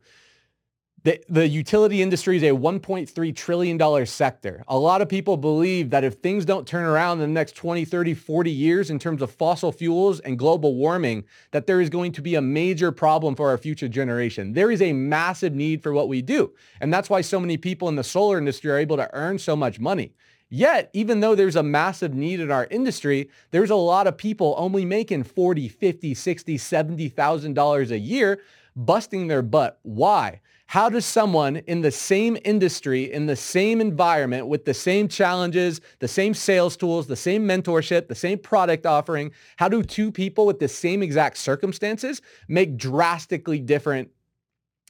The, 1.04 1.22
the 1.28 1.46
utility 1.46 2.00
industry 2.00 2.38
is 2.38 2.42
a 2.42 2.52
$1.3 2.52 3.36
trillion 3.36 4.06
sector. 4.06 4.64
A 4.68 4.78
lot 4.78 5.02
of 5.02 5.08
people 5.10 5.36
believe 5.36 5.90
that 5.90 6.02
if 6.02 6.14
things 6.14 6.46
don't 6.46 6.66
turn 6.66 6.86
around 6.86 7.20
in 7.20 7.28
the 7.28 7.34
next 7.34 7.56
20, 7.56 7.84
30, 7.84 8.14
40 8.14 8.50
years 8.50 8.88
in 8.88 8.98
terms 8.98 9.20
of 9.20 9.30
fossil 9.30 9.70
fuels 9.70 10.20
and 10.20 10.38
global 10.38 10.74
warming, 10.76 11.24
that 11.50 11.66
there 11.66 11.82
is 11.82 11.90
going 11.90 12.12
to 12.12 12.22
be 12.22 12.36
a 12.36 12.40
major 12.40 12.90
problem 12.90 13.34
for 13.34 13.50
our 13.50 13.58
future 13.58 13.86
generation. 13.86 14.54
There 14.54 14.70
is 14.70 14.80
a 14.80 14.94
massive 14.94 15.54
need 15.54 15.82
for 15.82 15.92
what 15.92 16.08
we 16.08 16.22
do. 16.22 16.54
And 16.80 16.90
that's 16.90 17.10
why 17.10 17.20
so 17.20 17.38
many 17.38 17.58
people 17.58 17.90
in 17.90 17.96
the 17.96 18.02
solar 18.02 18.38
industry 18.38 18.70
are 18.70 18.78
able 18.78 18.96
to 18.96 19.10
earn 19.12 19.38
so 19.38 19.54
much 19.54 19.78
money. 19.78 20.14
Yet, 20.48 20.88
even 20.94 21.20
though 21.20 21.34
there's 21.34 21.56
a 21.56 21.62
massive 21.62 22.14
need 22.14 22.40
in 22.40 22.50
our 22.50 22.66
industry, 22.70 23.28
there's 23.50 23.70
a 23.70 23.74
lot 23.74 24.06
of 24.06 24.16
people 24.16 24.54
only 24.56 24.86
making 24.86 25.24
40, 25.24 25.68
50, 25.68 26.14
60, 26.14 26.56
$70,000 26.56 27.90
a 27.90 27.98
year 27.98 28.40
busting 28.74 29.28
their 29.28 29.42
butt. 29.42 29.78
Why? 29.82 30.40
How 30.66 30.88
does 30.88 31.04
someone 31.04 31.56
in 31.56 31.82
the 31.82 31.90
same 31.90 32.36
industry, 32.44 33.12
in 33.12 33.26
the 33.26 33.36
same 33.36 33.80
environment, 33.80 34.48
with 34.48 34.64
the 34.64 34.74
same 34.74 35.08
challenges, 35.08 35.80
the 36.00 36.08
same 36.08 36.34
sales 36.34 36.76
tools, 36.76 37.06
the 37.06 37.16
same 37.16 37.46
mentorship, 37.46 38.08
the 38.08 38.14
same 38.14 38.38
product 38.38 38.86
offering, 38.86 39.30
how 39.56 39.68
do 39.68 39.82
two 39.82 40.10
people 40.10 40.46
with 40.46 40.58
the 40.58 40.68
same 40.68 41.02
exact 41.02 41.36
circumstances 41.36 42.22
make 42.48 42.76
drastically 42.76 43.60
different 43.60 44.10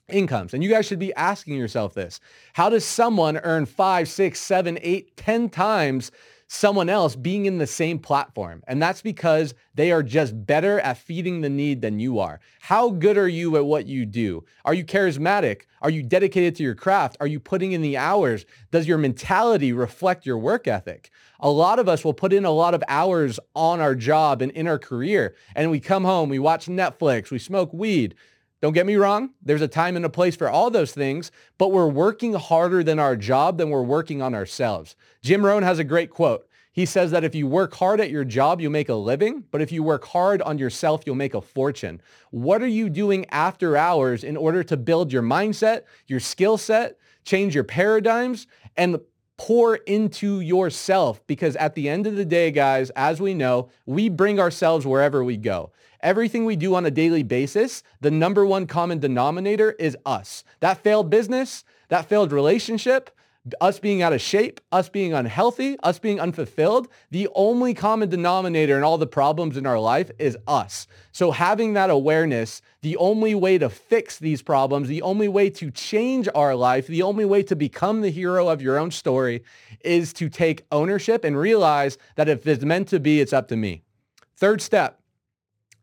incomes? 0.09 0.55
And 0.55 0.63
you 0.63 0.71
guys 0.71 0.87
should 0.87 1.01
be 1.01 1.13
asking 1.15 1.57
yourself 1.57 1.93
this. 1.93 2.21
How 2.53 2.71
does 2.71 2.85
someone 2.85 3.39
earn 3.39 3.67
five, 3.67 4.09
six, 4.09 4.41
seven, 4.41 4.79
eight, 4.81 5.17
ten 5.17 5.51
times 5.51 6.13
someone 6.47 6.89
else 6.89 7.17
being 7.17 7.47
in 7.47 7.59
the 7.59 7.67
same 7.67 7.99
platform. 7.99 8.63
And 8.67 8.83
that's 8.83 9.03
because 9.03 9.55
they 9.75 9.91
are 9.93 10.03
just 10.03 10.47
better 10.47 10.81
at 10.81 10.99
feeding 10.99 11.41
the 11.41 11.51
need 11.51 11.81
than 11.81 11.99
you 11.99 12.19
are. 12.19 12.41
How 12.61 12.91
good 12.91 13.19
are 13.19 13.29
you 13.29 13.57
at 13.57 13.65
what 13.65 13.87
you 13.87 14.07
do? 14.07 14.45
Are 14.65 14.75
you 14.75 14.85
charismatic? 14.85 15.63
Are 15.83 15.91
you 15.91 16.03
dedicated 16.03 16.57
to 16.57 16.63
your 16.63 16.75
craft? 16.75 17.17
Are 17.21 17.27
you 17.27 17.41
putting 17.41 17.73
in 17.73 17.83
the 17.83 17.97
hours? 17.97 18.47
Does 18.71 18.87
your 18.87 18.99
mentality 18.99 19.73
reflect 19.73 20.27
your 20.27 20.39
work 20.39 20.67
ethic? 20.67 21.11
A 21.41 21.51
lot 21.51 21.79
of 21.79 21.89
us 21.89 22.05
will 22.05 22.15
put 22.15 22.33
in 22.33 22.45
a 22.45 22.51
lot 22.51 22.75
of 22.75 22.83
hours 22.89 23.39
on 23.55 23.81
our 23.81 23.95
job 23.95 24.41
and 24.41 24.53
in 24.53 24.67
our 24.67 24.79
career. 24.79 25.35
And 25.55 25.71
we 25.71 25.81
come 25.81 26.05
home, 26.05 26.29
we 26.29 26.39
watch 26.39 26.67
Netflix, 26.67 27.31
we 27.31 27.39
smoke 27.39 27.73
weed, 27.73 28.15
don't 28.65 28.73
get 28.73 28.87
me 28.87 28.97
wrong. 28.97 29.29
There's 29.43 29.61
a 29.61 29.69
time 29.69 29.95
and 29.95 30.07
a 30.07 30.09
place 30.09 30.37
for 30.37 30.49
all 30.49 30.71
those 30.71 30.91
things, 30.91 31.31
but 31.59 31.71
we're 31.71 31.87
working 31.87 32.33
harder 32.33 32.83
than 32.83 32.99
our 32.99 33.15
job 33.15 33.59
than 33.59 33.69
we're 33.69 33.83
working 33.83 34.23
on 34.23 34.35
ourselves. 34.35 34.97
Jim 35.23 35.45
Rohn 35.45 35.63
has 35.63 35.79
a 35.79 35.85
great 35.85 36.09
quote. 36.09 36.49
He 36.73 36.87
says 36.87 37.11
that 37.11 37.25
if 37.25 37.35
you 37.35 37.47
work 37.47 37.75
hard 37.75 38.01
at 38.01 38.09
your 38.09 38.25
job, 38.25 38.63
you'll 38.63 38.73
make 38.73 38.89
a 38.89 38.95
living, 38.95 39.45
but 39.51 39.61
if 39.61 39.71
you 39.71 39.83
work 39.83 40.07
hard 40.07 40.41
on 40.41 40.57
yourself, 40.57 41.03
you'll 41.05 41.15
make 41.15 41.35
a 41.35 41.43
fortune. 41.43 42.01
What 42.31 42.63
are 42.63 42.67
you 42.67 42.89
doing 42.89 43.27
after 43.29 43.77
hours 43.77 44.25
in 44.25 44.35
order 44.35 44.65
to 44.65 44.79
build 44.79 45.13
your 45.13 45.23
mindset, 45.23 45.83
your 46.07 46.21
skill 46.21 46.57
set, 46.57 46.97
change 47.27 47.55
your 47.55 47.65
paradigms, 47.65 48.47
and 48.79 48.99
pour 49.37 49.77
into 49.77 50.41
yourself 50.41 51.21
because 51.27 51.57
at 51.57 51.75
the 51.75 51.89
end 51.89 52.07
of 52.07 52.17
the 52.17 52.25
day, 52.25 52.51
guys, 52.51 52.91
as 52.91 53.21
we 53.21 53.35
know, 53.35 53.69
we 53.87 54.09
bring 54.09 54.39
ourselves 54.39 54.87
wherever 54.87 55.25
we 55.25 55.37
go. 55.37 55.71
Everything 56.01 56.45
we 56.45 56.57
do 56.57 56.75
on 56.75 56.85
a 56.85 56.91
daily 56.91 57.23
basis, 57.23 57.83
the 58.01 58.11
number 58.11 58.45
one 58.45 58.67
common 58.67 58.99
denominator 58.99 59.73
is 59.73 59.97
us. 60.05 60.45
That 60.61 60.83
failed 60.83 61.11
business, 61.11 61.65
that 61.89 62.09
failed 62.09 62.31
relationship, 62.31 63.11
us 63.61 63.79
being 63.79 64.01
out 64.01 64.15
of 64.15 64.23
shape, 64.23 64.61
us 64.73 64.89
being 64.89 65.13
unhealthy, 65.13 65.77
us 65.83 65.99
being 65.99 66.19
unfulfilled, 66.19 66.89
the 67.11 67.29
only 67.35 67.75
common 67.75 68.09
denominator 68.09 68.77
in 68.79 68.83
all 68.83 68.97
the 68.97 69.07
problems 69.07 69.57
in 69.57 69.67
our 69.67 69.79
life 69.79 70.11
is 70.19 70.39
us. 70.47 70.87
So 71.13 71.31
having 71.31 71.75
that 71.75 71.91
awareness, 71.91 72.63
the 72.81 72.97
only 72.97 73.35
way 73.35 73.59
to 73.59 73.69
fix 73.69 74.19
these 74.19 74.41
problems, 74.41 74.89
the 74.89 75.03
only 75.03 75.29
way 75.29 75.51
to 75.51 75.71
change 75.71 76.27
our 76.35 76.55
life, 76.55 76.87
the 76.87 77.03
only 77.03 77.27
way 77.27 77.43
to 77.43 77.55
become 77.55 78.01
the 78.01 78.11
hero 78.11 78.49
of 78.49 78.63
your 78.63 78.79
own 78.79 78.91
story 78.91 79.45
is 79.85 80.15
to 80.15 80.31
take 80.31 80.65
ownership 80.73 81.23
and 81.23 81.37
realize 81.37 81.99
that 82.17 82.29
if 82.29 82.47
it's 82.47 82.65
meant 82.65 82.89
to 82.89 83.01
be, 83.01 83.21
it's 83.21 83.35
up 83.35 83.49
to 83.49 83.57
me. 83.57 83.83
Third 84.37 84.63
step, 84.63 85.01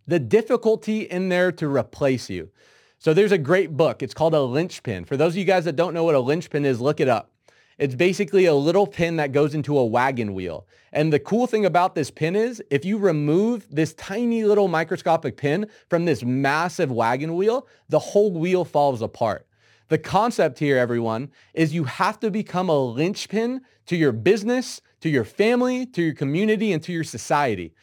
the 0.08 0.20
difficulty 0.20 1.02
in 1.02 1.30
there 1.30 1.52
to 1.54 1.68
replace 1.68 2.30
you. 2.30 2.50
So 2.98 3.14
there's 3.14 3.32
a 3.32 3.38
great 3.38 3.76
book. 3.76 4.04
It's 4.04 4.14
called 4.14 4.34
a 4.34 4.42
linchpin. 4.42 5.06
For 5.06 5.18
those 5.18 5.34
of 5.34 5.38
you 5.38 5.46
guys 5.46 5.66
that 5.66 5.76
don't 5.76 5.94
know 5.94 6.04
what 6.04 6.16
a 6.16 6.20
linchpin 6.20 6.66
is, 6.66 6.80
look 6.82 7.00
it 7.00 7.08
up. 7.08 7.31
It's 7.78 7.96
basically 7.96 8.46
a 8.46 8.54
little 8.54 8.86
pin 8.86 9.16
that 9.18 9.32
goes 9.32 9.56
into 9.56 9.78
a 9.78 9.86
wagon 9.86 10.34
wheel. 10.34 10.68
And 10.94 11.12
the 11.12 11.20
cool 11.20 11.48
thing 11.48 11.66
about 11.66 11.96
this 11.96 12.12
pin 12.12 12.36
is 12.36 12.62
if 12.70 12.86
you 12.86 12.98
remove 12.98 13.66
this 13.72 13.94
tiny 13.94 14.44
little 14.44 14.68
microscopic 14.68 15.38
pin 15.38 15.68
from 15.90 16.06
this 16.06 16.24
massive 16.24 16.92
wagon 16.92 17.36
wheel, 17.36 17.68
the 17.90 18.00
whole 18.00 18.32
wheel 18.32 18.66
falls 18.66 19.02
apart. 19.02 19.48
The 19.88 19.98
concept 19.98 20.60
here, 20.60 20.78
everyone, 20.78 21.32
is 21.54 21.74
you 21.74 21.84
have 21.84 22.20
to 22.22 22.32
become 22.32 22.70
a 22.70 22.80
linchpin 22.80 23.62
to 23.88 23.98
your 23.98 24.14
business, 24.14 24.80
to 25.02 25.10
your 25.10 25.26
family, 25.26 25.86
to 25.88 26.02
your 26.02 26.14
community, 26.14 26.72
and 26.72 26.82
to 26.84 26.94
your 26.94 27.04
society. 27.04 27.74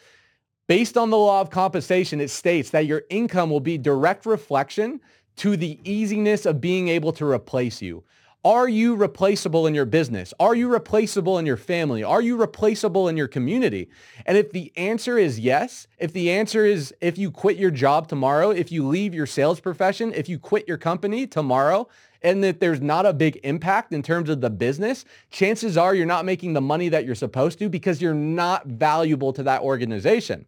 Based 0.68 0.96
on 0.96 1.10
the 1.10 1.18
law 1.18 1.40
of 1.40 1.50
compensation, 1.50 2.20
it 2.20 2.30
states 2.30 2.70
that 2.70 2.86
your 2.86 3.02
income 3.10 3.50
will 3.50 3.60
be 3.60 3.78
direct 3.78 4.26
reflection 4.26 5.00
to 5.36 5.56
the 5.56 5.80
easiness 5.84 6.46
of 6.46 6.60
being 6.60 6.88
able 6.88 7.12
to 7.12 7.26
replace 7.26 7.80
you. 7.80 8.04
Are 8.44 8.68
you 8.68 8.94
replaceable 8.94 9.66
in 9.66 9.74
your 9.74 9.84
business? 9.84 10.32
Are 10.38 10.54
you 10.54 10.68
replaceable 10.68 11.38
in 11.38 11.46
your 11.46 11.56
family? 11.56 12.04
Are 12.04 12.22
you 12.22 12.36
replaceable 12.36 13.08
in 13.08 13.16
your 13.16 13.26
community? 13.26 13.90
And 14.26 14.38
if 14.38 14.52
the 14.52 14.72
answer 14.76 15.18
is 15.18 15.40
yes, 15.40 15.88
if 15.98 16.12
the 16.12 16.30
answer 16.30 16.64
is 16.64 16.94
if 17.00 17.18
you 17.18 17.32
quit 17.32 17.56
your 17.56 17.72
job 17.72 18.06
tomorrow, 18.06 18.50
if 18.50 18.70
you 18.70 18.86
leave 18.86 19.12
your 19.12 19.26
sales 19.26 19.58
profession, 19.58 20.12
if 20.14 20.28
you 20.28 20.38
quit 20.38 20.68
your 20.68 20.78
company 20.78 21.26
tomorrow, 21.26 21.88
and 22.22 22.42
that 22.44 22.60
there's 22.60 22.80
not 22.80 23.06
a 23.06 23.12
big 23.12 23.40
impact 23.42 23.92
in 23.92 24.02
terms 24.02 24.28
of 24.28 24.40
the 24.40 24.50
business, 24.50 25.04
chances 25.30 25.76
are 25.76 25.94
you're 25.94 26.06
not 26.06 26.24
making 26.24 26.52
the 26.52 26.60
money 26.60 26.88
that 26.88 27.04
you're 27.04 27.14
supposed 27.16 27.58
to 27.58 27.68
because 27.68 28.00
you're 28.00 28.14
not 28.14 28.66
valuable 28.66 29.32
to 29.32 29.42
that 29.42 29.62
organization. 29.62 30.46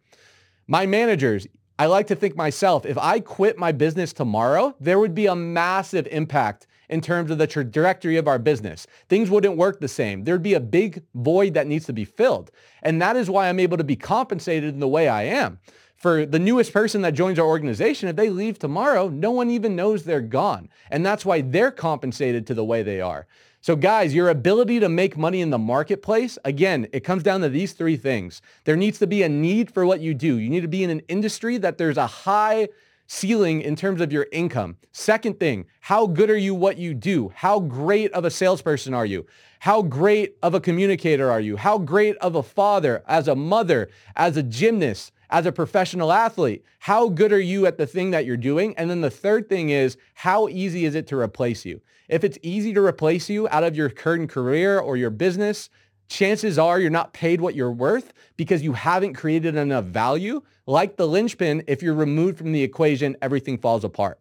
My 0.67 0.85
managers, 0.85 1.45
I 1.77 1.87
like 1.87 2.07
to 2.07 2.15
think 2.15 2.35
myself, 2.35 2.85
if 2.85 2.97
I 2.97 3.19
quit 3.19 3.57
my 3.57 3.71
business 3.73 4.13
tomorrow, 4.13 4.75
there 4.79 4.99
would 4.99 5.15
be 5.15 5.27
a 5.27 5.35
massive 5.35 6.07
impact 6.07 6.67
in 6.91 7.01
terms 7.01 7.31
of 7.31 7.37
the 7.37 7.47
trajectory 7.47 8.17
of 8.17 8.27
our 8.27 8.37
business. 8.37 8.85
Things 9.09 9.29
wouldn't 9.29 9.57
work 9.57 9.79
the 9.79 9.87
same. 9.87 10.25
There'd 10.25 10.43
be 10.43 10.53
a 10.53 10.59
big 10.59 11.03
void 11.15 11.53
that 11.55 11.65
needs 11.65 11.85
to 11.85 11.93
be 11.93 12.05
filled. 12.05 12.51
And 12.83 13.01
that 13.01 13.15
is 13.15 13.29
why 13.29 13.47
I'm 13.47 13.59
able 13.59 13.77
to 13.77 13.83
be 13.83 13.95
compensated 13.95 14.73
in 14.73 14.81
the 14.81 14.87
way 14.87 15.07
I 15.07 15.23
am. 15.23 15.59
For 15.95 16.25
the 16.25 16.39
newest 16.39 16.73
person 16.73 17.01
that 17.03 17.13
joins 17.13 17.39
our 17.39 17.45
organization, 17.45 18.09
if 18.09 18.15
they 18.15 18.29
leave 18.29 18.59
tomorrow, 18.59 19.07
no 19.07 19.31
one 19.31 19.49
even 19.49 19.75
knows 19.75 20.03
they're 20.03 20.19
gone. 20.19 20.67
And 20.89 21.05
that's 21.05 21.25
why 21.25 21.41
they're 21.41 21.71
compensated 21.71 22.45
to 22.47 22.53
the 22.53 22.65
way 22.65 22.83
they 22.83 22.99
are. 22.99 23.27
So 23.61 23.75
guys, 23.75 24.15
your 24.15 24.29
ability 24.29 24.79
to 24.79 24.89
make 24.89 25.15
money 25.15 25.39
in 25.39 25.51
the 25.51 25.59
marketplace, 25.59 26.39
again, 26.43 26.87
it 26.91 27.01
comes 27.01 27.21
down 27.21 27.41
to 27.41 27.49
these 27.49 27.73
three 27.73 27.95
things. 27.95 28.41
There 28.63 28.75
needs 28.75 28.97
to 28.97 29.07
be 29.07 29.21
a 29.21 29.29
need 29.29 29.71
for 29.71 29.85
what 29.85 30.01
you 30.01 30.15
do. 30.15 30.37
You 30.39 30.49
need 30.49 30.61
to 30.61 30.67
be 30.67 30.83
in 30.83 30.89
an 30.89 31.01
industry 31.01 31.59
that 31.59 31.77
there's 31.77 31.97
a 31.97 32.07
high 32.07 32.69
ceiling 33.11 33.61
in 33.61 33.75
terms 33.75 33.99
of 33.99 34.13
your 34.13 34.25
income. 34.31 34.77
Second 34.93 35.37
thing, 35.37 35.65
how 35.81 36.07
good 36.07 36.29
are 36.29 36.37
you 36.37 36.55
what 36.55 36.77
you 36.77 36.93
do? 36.93 37.29
How 37.35 37.59
great 37.59 38.09
of 38.13 38.23
a 38.23 38.31
salesperson 38.31 38.93
are 38.93 39.05
you? 39.05 39.25
How 39.59 39.81
great 39.81 40.37
of 40.41 40.53
a 40.53 40.61
communicator 40.61 41.29
are 41.29 41.41
you? 41.41 41.57
How 41.57 41.77
great 41.77 42.15
of 42.17 42.35
a 42.35 42.41
father, 42.41 43.03
as 43.07 43.27
a 43.27 43.35
mother, 43.35 43.89
as 44.15 44.37
a 44.37 44.43
gymnast, 44.43 45.11
as 45.29 45.45
a 45.45 45.51
professional 45.51 46.13
athlete? 46.13 46.63
How 46.79 47.09
good 47.09 47.33
are 47.33 47.39
you 47.39 47.65
at 47.65 47.77
the 47.77 47.85
thing 47.85 48.11
that 48.11 48.25
you're 48.25 48.37
doing? 48.37 48.73
And 48.77 48.89
then 48.89 49.01
the 49.01 49.11
third 49.11 49.49
thing 49.49 49.71
is, 49.71 49.97
how 50.13 50.47
easy 50.47 50.85
is 50.85 50.95
it 50.95 51.05
to 51.07 51.19
replace 51.19 51.65
you? 51.65 51.81
If 52.07 52.23
it's 52.23 52.37
easy 52.41 52.73
to 52.73 52.81
replace 52.81 53.29
you 53.29 53.47
out 53.49 53.65
of 53.65 53.75
your 53.75 53.89
current 53.89 54.29
career 54.29 54.79
or 54.79 54.95
your 54.95 55.09
business, 55.09 55.69
chances 56.11 56.59
are 56.59 56.79
you're 56.79 56.89
not 56.89 57.13
paid 57.13 57.39
what 57.39 57.55
you're 57.55 57.71
worth 57.71 58.11
because 58.35 58.61
you 58.61 58.73
haven't 58.73 59.13
created 59.13 59.55
enough 59.55 59.85
value. 59.85 60.41
Like 60.67 60.97
the 60.97 61.07
linchpin, 61.07 61.63
if 61.67 61.81
you're 61.81 61.93
removed 61.93 62.37
from 62.37 62.51
the 62.51 62.61
equation, 62.61 63.15
everything 63.21 63.57
falls 63.57 63.83
apart. 63.83 64.19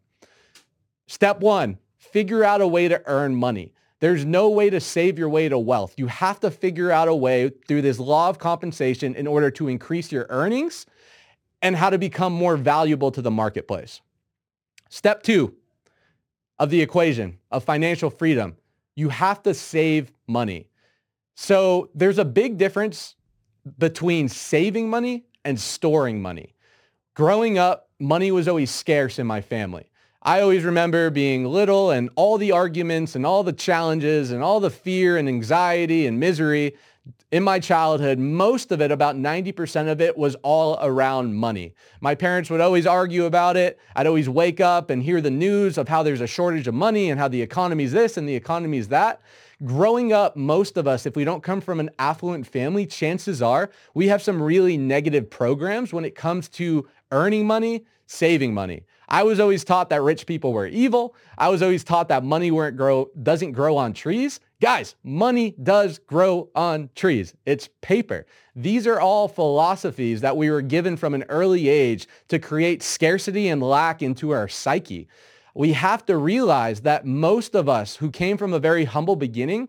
Step 1.09 1.41
one, 1.41 1.79
figure 1.99 2.45
out 2.45 2.61
a 2.61 2.67
way 2.67 2.87
to 2.87 3.03
earn 3.07 3.35
money. 3.35 3.73
There's 3.99 4.25
no 4.25 4.49
way 4.49 4.71
to 4.71 4.81
save 4.81 5.19
your 5.19 5.29
way 5.29 5.49
to 5.49 5.59
wealth. 5.59 5.95
You 5.97 6.07
have 6.07 6.41
to 6.41 6.51
figure 6.51 6.91
out 6.91 7.09
a 7.09 7.15
way 7.15 7.51
through 7.69 7.83
this 7.83 7.99
law 7.99 8.31
of 8.31 8.39
compensation 8.39 9.15
in 9.15 9.27
order 9.27 9.51
to 9.51 9.69
increase 9.69 10.11
your 10.11 10.27
earnings 10.31 10.87
and 11.61 11.77
how 11.77 11.91
to 11.91 11.99
become 11.99 12.33
more 12.33 12.57
valuable 12.57 13.11
to 13.11 13.21
the 13.21 13.31
marketplace. 13.31 14.01
Step 14.89 15.23
two 15.23 15.55
of 16.59 16.71
the 16.71 16.81
equation 16.81 17.39
of 17.51 17.65
financial 17.65 18.11
freedom, 18.11 18.57
you 18.95 19.09
have 19.09 19.43
to 19.43 19.53
save 19.53 20.13
money. 20.27 20.70
So 21.43 21.89
there's 21.95 22.19
a 22.19 22.25
big 22.27 22.59
difference 22.59 23.17
between 23.79 24.29
saving 24.29 24.91
money 24.91 25.25
and 25.43 25.59
storing 25.59 26.21
money. 26.21 26.55
Growing 27.15 27.57
up, 27.57 27.89
money 27.99 28.31
was 28.31 28.47
always 28.47 28.71
scarce 28.71 29.19
in 29.19 29.27
my 29.27 29.41
family. 29.41 29.91
I 30.21 30.43
always 30.43 30.65
remember 30.65 31.09
being 31.09 31.47
little 31.47 31.93
and 31.93 32.11
all 32.15 32.37
the 32.37 32.53
arguments 32.53 33.17
and 33.17 33.25
all 33.25 33.43
the 33.43 33.55
challenges 33.55 34.33
and 34.33 34.43
all 34.43 34.61
the 34.61 34.69
fear 34.69 35.17
and 35.17 35.31
anxiety 35.31 36.07
and 36.07 36.21
misery 36.21 36.77
in 37.33 37.43
my 37.43 37.59
childhood, 37.59 38.19
most 38.19 38.71
of 38.71 38.83
it, 38.83 38.91
about 38.91 39.17
90% 39.17 39.91
of 39.91 40.03
it 40.03 40.19
was 40.19 40.35
all 40.43 40.79
around 40.83 41.35
money. 41.35 41.75
My 42.03 42.15
parents 42.15 42.51
would 42.51 42.61
always 42.61 42.87
argue 42.87 43.25
about 43.25 43.57
it. 43.57 43.79
I'd 43.97 44.07
always 44.07 44.29
wake 44.29 44.61
up 44.61 44.91
and 44.91 45.03
hear 45.03 45.23
the 45.23 45.31
news 45.31 45.79
of 45.79 45.89
how 45.89 46.03
there's 46.03 46.21
a 46.21 46.27
shortage 46.27 46.69
of 46.69 46.75
money 46.75 47.09
and 47.09 47.19
how 47.19 47.29
the 47.29 47.41
economy's 47.41 47.93
this 47.93 48.19
and 48.19 48.29
the 48.29 48.37
economy's 48.37 48.89
that 48.89 49.23
growing 49.65 50.13
up, 50.13 50.37
most 50.37 50.77
of 50.77 50.87
us, 50.87 51.07
if 51.07 51.17
we 51.17 51.25
don't 51.25 51.43
come 51.43 51.61
from 51.61 51.81
an 51.81 51.91
affluent 51.99 52.47
family, 52.47 52.87
chances 52.87 53.43
are 53.43 53.71
we 53.95 54.09
have 54.09 54.23
some 54.23 54.43
really 54.43 54.77
negative 54.77 55.29
programs 55.29 55.93
when 55.93 56.05
it 56.05 56.15
comes 56.15 56.49
to 56.49 56.89
earning 57.13 57.47
money, 57.47 57.85
saving 58.07 58.55
money. 58.55 58.85
I 59.09 59.25
was 59.25 59.41
always 59.41 59.65
taught 59.65 59.91
that 59.91 60.03
rich 60.03 60.25
people 60.25 60.53
were 60.53 60.67
evil. 60.67 61.17
I 61.37 61.49
was 61.49 61.63
always 61.63 61.83
taught 61.83 62.09
that 62.09 62.23
money 62.23 62.53
weren't 62.53 62.77
grow, 62.77 63.11
doesn't 63.21 63.53
grow 63.53 63.77
on 63.77 63.93
trees. 63.93 64.39
Guys, 64.61 64.95
money 65.03 65.55
does 65.63 65.99
grow 65.99 66.49
on 66.55 66.91
trees. 66.95 67.35
It's 67.45 67.69
paper. 67.81 68.27
These 68.55 68.87
are 68.87 69.01
all 69.01 69.27
philosophies 69.27 70.21
that 70.21 70.37
we 70.37 70.51
were 70.51 70.63
given 70.63 70.97
from 70.97 71.15
an 71.15 71.25
early 71.29 71.69
age 71.69 72.07
to 72.29 72.39
create 72.39 72.83
scarcity 72.83 73.49
and 73.49 73.63
lack 73.63 74.01
into 74.01 74.31
our 74.31 74.49
psyche 74.49 75.09
we 75.55 75.73
have 75.73 76.05
to 76.07 76.17
realize 76.17 76.83
that 76.83 77.07
most 77.07 77.55
of 77.55 77.69
us 77.69 77.97
who 77.97 78.11
came 78.11 78.37
from 78.37 78.53
a 78.53 78.59
very 78.59 78.85
humble 78.85 79.17
beginning, 79.17 79.69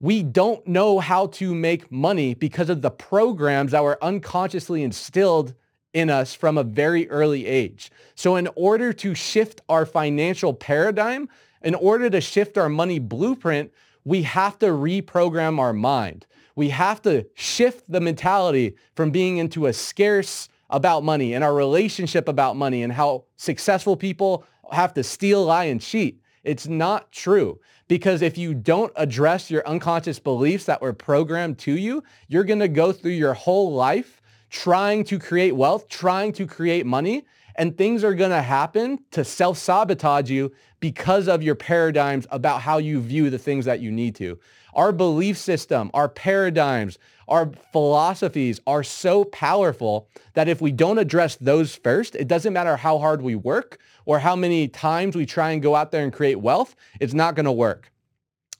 we 0.00 0.22
don't 0.22 0.66
know 0.66 0.98
how 0.98 1.26
to 1.26 1.54
make 1.54 1.90
money 1.90 2.34
because 2.34 2.70
of 2.70 2.82
the 2.82 2.90
programs 2.90 3.72
that 3.72 3.82
were 3.82 4.02
unconsciously 4.02 4.82
instilled 4.82 5.54
in 5.92 6.10
us 6.10 6.34
from 6.34 6.56
a 6.58 6.62
very 6.62 7.08
early 7.10 7.46
age. 7.46 7.90
So 8.14 8.36
in 8.36 8.48
order 8.54 8.92
to 8.92 9.14
shift 9.14 9.60
our 9.68 9.84
financial 9.86 10.54
paradigm, 10.54 11.28
in 11.62 11.74
order 11.74 12.08
to 12.10 12.20
shift 12.20 12.56
our 12.56 12.68
money 12.68 12.98
blueprint, 12.98 13.72
we 14.04 14.22
have 14.22 14.58
to 14.60 14.66
reprogram 14.66 15.58
our 15.58 15.72
mind. 15.72 16.26
We 16.54 16.68
have 16.70 17.02
to 17.02 17.26
shift 17.34 17.84
the 17.90 18.00
mentality 18.00 18.74
from 18.94 19.10
being 19.10 19.38
into 19.38 19.66
a 19.66 19.72
scarce 19.72 20.48
about 20.70 21.02
money 21.02 21.34
and 21.34 21.42
our 21.42 21.54
relationship 21.54 22.28
about 22.28 22.56
money 22.56 22.82
and 22.82 22.92
how 22.92 23.24
successful 23.36 23.96
people 23.96 24.44
have 24.72 24.94
to 24.94 25.02
steal, 25.02 25.44
lie, 25.44 25.64
and 25.64 25.80
cheat. 25.80 26.20
It's 26.44 26.66
not 26.66 27.12
true. 27.12 27.60
Because 27.88 28.20
if 28.20 28.36
you 28.36 28.52
don't 28.52 28.92
address 28.96 29.50
your 29.50 29.66
unconscious 29.66 30.18
beliefs 30.18 30.64
that 30.66 30.82
were 30.82 30.92
programmed 30.92 31.58
to 31.60 31.72
you, 31.72 32.02
you're 32.28 32.44
going 32.44 32.58
to 32.58 32.68
go 32.68 32.92
through 32.92 33.12
your 33.12 33.34
whole 33.34 33.72
life 33.72 34.20
trying 34.50 35.04
to 35.04 35.18
create 35.18 35.52
wealth, 35.52 35.88
trying 35.88 36.32
to 36.32 36.46
create 36.46 36.86
money, 36.86 37.24
and 37.56 37.76
things 37.76 38.04
are 38.04 38.14
going 38.14 38.30
to 38.30 38.42
happen 38.42 38.98
to 39.10 39.24
self-sabotage 39.24 40.30
you 40.30 40.52
because 40.80 41.28
of 41.28 41.42
your 41.42 41.54
paradigms 41.54 42.26
about 42.30 42.62
how 42.62 42.78
you 42.78 43.00
view 43.00 43.30
the 43.30 43.38
things 43.38 43.64
that 43.64 43.80
you 43.80 43.90
need 43.90 44.14
to. 44.14 44.38
Our 44.74 44.92
belief 44.92 45.36
system, 45.38 45.90
our 45.94 46.08
paradigms, 46.08 46.98
our 47.28 47.50
philosophies 47.72 48.60
are 48.66 48.82
so 48.82 49.24
powerful 49.24 50.08
that 50.34 50.48
if 50.48 50.60
we 50.60 50.72
don't 50.72 50.98
address 50.98 51.36
those 51.36 51.76
first, 51.76 52.14
it 52.14 52.28
doesn't 52.28 52.52
matter 52.52 52.76
how 52.76 52.98
hard 52.98 53.22
we 53.22 53.34
work 53.34 53.78
or 54.04 54.18
how 54.18 54.36
many 54.36 54.68
times 54.68 55.16
we 55.16 55.26
try 55.26 55.50
and 55.50 55.62
go 55.62 55.74
out 55.74 55.90
there 55.92 56.04
and 56.04 56.12
create 56.12 56.36
wealth, 56.40 56.74
it's 57.00 57.14
not 57.14 57.34
going 57.34 57.46
to 57.46 57.52
work. 57.52 57.92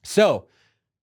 So 0.02 0.46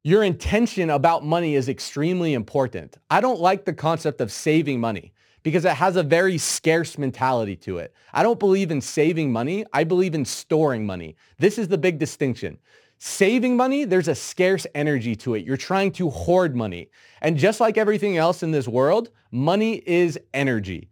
Your 0.05 0.21
intention 0.21 0.91
about 0.91 1.25
money 1.25 1.55
is 1.55 1.67
extremely 1.67 2.35
important. 2.35 2.95
I 3.09 3.21
don't 3.21 3.39
like 3.39 3.65
the 3.65 3.73
concept 3.73 4.21
of 4.21 4.31
saving 4.31 4.79
money 4.79 5.13
because 5.41 5.65
it 5.65 5.71
has 5.71 5.95
a 5.95 6.03
very 6.03 6.37
scarce 6.37 6.99
mentality 6.99 7.55
to 7.55 7.79
it. 7.79 7.91
I 8.13 8.21
don't 8.21 8.37
believe 8.37 8.69
in 8.69 8.81
saving 8.81 9.31
money. 9.31 9.65
I 9.73 9.83
believe 9.83 10.13
in 10.13 10.23
storing 10.23 10.85
money. 10.85 11.15
This 11.39 11.57
is 11.57 11.69
the 11.69 11.79
big 11.79 11.97
distinction. 11.97 12.59
Saving 12.97 13.55
money, 13.55 13.85
there's 13.85 14.07
a 14.07 14.15
scarce 14.15 14.65
energy 14.73 15.15
to 15.17 15.35
it. 15.35 15.45
You're 15.45 15.57
trying 15.57 15.91
to 15.93 16.09
hoard 16.09 16.55
money. 16.55 16.89
And 17.21 17.37
just 17.37 17.59
like 17.59 17.77
everything 17.77 18.17
else 18.17 18.41
in 18.41 18.51
this 18.51 18.67
world, 18.67 19.09
money 19.31 19.83
is 19.85 20.19
energy 20.33 20.89